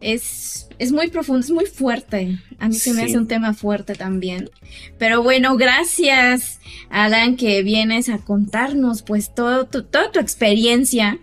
[0.00, 2.38] Es, es, muy profundo, es muy fuerte.
[2.58, 4.50] A mí se me hace un tema fuerte también.
[4.98, 11.18] Pero bueno, gracias, Alan, que vienes a contarnos pues todo toda tu experiencia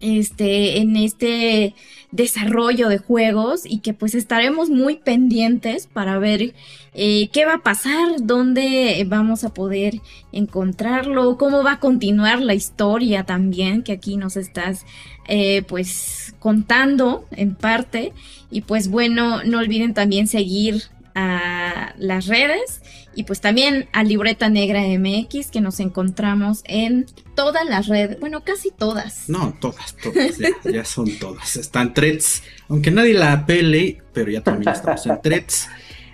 [0.00, 1.74] este, en este
[2.10, 6.54] desarrollo de juegos y que pues estaremos muy pendientes para ver
[6.94, 12.54] eh, qué va a pasar, dónde vamos a poder encontrarlo, cómo va a continuar la
[12.54, 14.84] historia también que aquí nos estás
[15.26, 18.12] eh, pues contando en parte
[18.50, 20.82] y pues bueno no olviden también seguir
[21.14, 22.82] a las redes
[23.14, 28.42] y pues también a Libreta Negra MX que nos encontramos en todas las redes, bueno,
[28.42, 29.28] casi todas.
[29.28, 31.56] No, todas, todas, ya, son todas.
[31.56, 35.68] Están threads, aunque nadie la apele, pero ya también estamos en threads.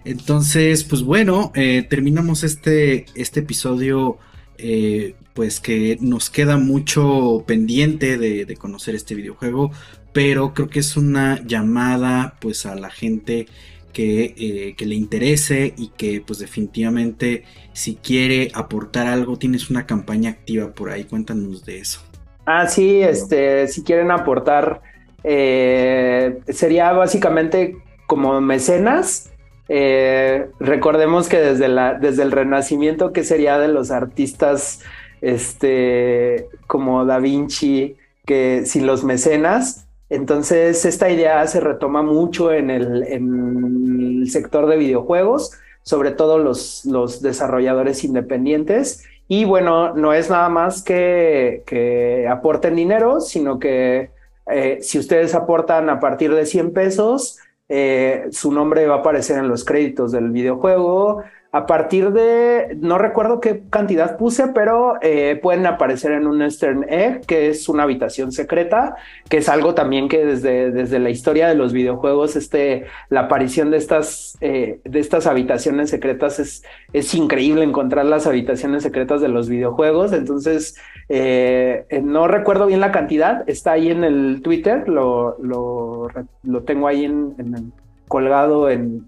[0.09, 4.16] Entonces, pues bueno, eh, terminamos este, este episodio,
[4.56, 9.70] eh, pues que nos queda mucho pendiente de, conocer este videojuego,
[10.14, 13.48] pero creo que es una llamada pues a la gente
[13.94, 17.44] eh, que, le interese y que pues definitivamente
[17.74, 22.00] si quiere aportar algo tienes una campaña activa por ahí, cuéntanos de eso.
[22.46, 24.80] Ah, sí, este, si quieren aportar,
[25.22, 29.32] eh, sería básicamente como mecenas
[29.69, 34.81] Eh, recordemos que desde, la, desde el renacimiento, que sería de los artistas
[35.21, 42.71] este, como Da Vinci, que sin los mecenas, entonces esta idea se retoma mucho en
[42.71, 45.53] el, en el sector de videojuegos,
[45.83, 49.05] sobre todo los, los desarrolladores independientes.
[49.29, 54.11] Y bueno, no es nada más que, que aporten dinero, sino que
[54.51, 57.39] eh, si ustedes aportan a partir de 100 pesos,
[57.69, 62.99] eh, su nombre va a aparecer en los créditos del videojuego a partir de, no
[62.99, 67.84] recuerdo qué cantidad puse, pero eh, pueden aparecer en un Eastern Egg, que es una
[67.84, 68.96] habitación secreta,
[69.30, 73.70] que es algo también que desde, desde la historia de los videojuegos, este, la aparición
[73.70, 79.28] de estas, eh, de estas habitaciones secretas es, es increíble encontrar las habitaciones secretas de
[79.28, 80.12] los videojuegos.
[80.12, 80.76] Entonces,
[81.09, 86.09] eh, no recuerdo bien la cantidad, está ahí en el Twitter, lo, lo,
[86.42, 87.72] lo tengo ahí en,
[88.07, 89.07] colgado en,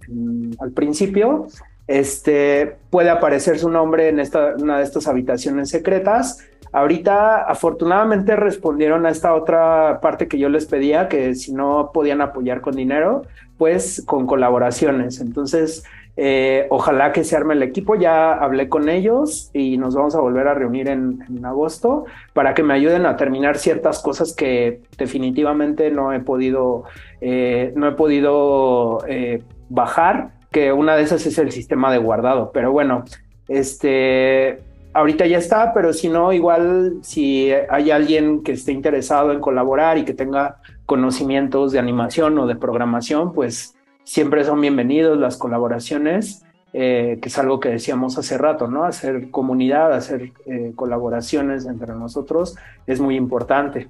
[0.59, 1.47] al principio
[1.91, 6.38] este, puede aparecer su nombre en esta, una de estas habitaciones secretas.
[6.70, 12.20] Ahorita, afortunadamente, respondieron a esta otra parte que yo les pedía, que si no podían
[12.20, 13.22] apoyar con dinero,
[13.59, 15.20] pues con colaboraciones.
[15.20, 15.82] Entonces,
[16.16, 17.97] eh, ojalá que se arme el equipo.
[17.97, 22.62] Ya hablé con ellos y nos vamos a volver a reunir en, agosto para que
[22.62, 26.84] me ayuden a terminar ciertas cosas que definitivamente no he podido,
[27.20, 32.51] eh, no he podido eh, bajar que una de esas es el sistema de guardado.
[32.53, 33.05] Pero bueno,
[33.48, 34.61] este,
[34.92, 39.98] ahorita ya está, pero si no, igual si hay alguien que esté interesado en colaborar
[39.98, 43.74] y que tenga conocimientos de animación o de programación, pues
[44.05, 48.84] siempre son bienvenidos las colaboraciones, eh, que es algo que decíamos hace rato, ¿no?
[48.84, 53.88] Hacer comunidad, hacer eh, colaboraciones entre nosotros es muy importante.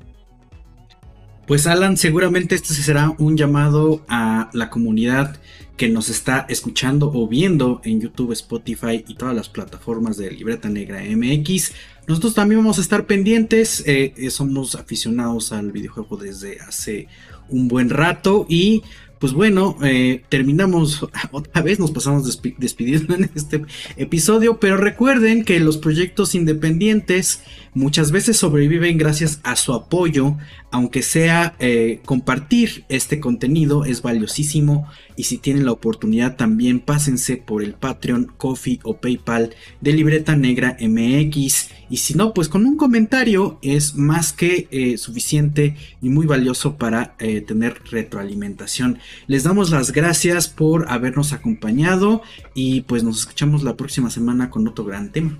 [1.46, 5.36] Pues Alan, seguramente este será un llamado a la comunidad
[5.80, 10.68] que nos está escuchando o viendo en YouTube, Spotify y todas las plataformas de Libreta
[10.68, 11.72] Negra MX.
[12.06, 17.08] Nosotros también vamos a estar pendientes, eh, somos aficionados al videojuego desde hace
[17.48, 18.82] un buen rato y
[19.20, 23.62] pues bueno, eh, terminamos otra vez, nos pasamos despidiendo en este
[23.96, 27.42] episodio, pero recuerden que los proyectos independientes
[27.74, 30.38] muchas veces sobreviven gracias a su apoyo,
[30.70, 37.36] aunque sea eh, compartir este contenido es valiosísimo y si tienen la oportunidad también pásense
[37.36, 42.64] por el Patreon, Coffee o PayPal de Libreta Negra MX y si no pues con
[42.64, 48.98] un comentario es más que eh, suficiente y muy valioso para tener retroalimentación.
[49.26, 52.22] Les damos las gracias por habernos acompañado
[52.54, 55.36] y pues nos escuchamos la próxima semana con otro gran tema.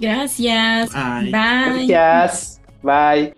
[0.00, 0.90] Gracias.
[0.92, 1.30] Bye.
[1.30, 2.60] Gracias.
[2.82, 3.34] Bye.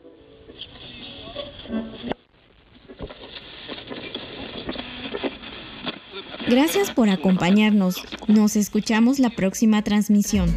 [6.49, 7.97] Gracias por acompañarnos.
[8.29, 10.57] Nos escuchamos la próxima transmisión.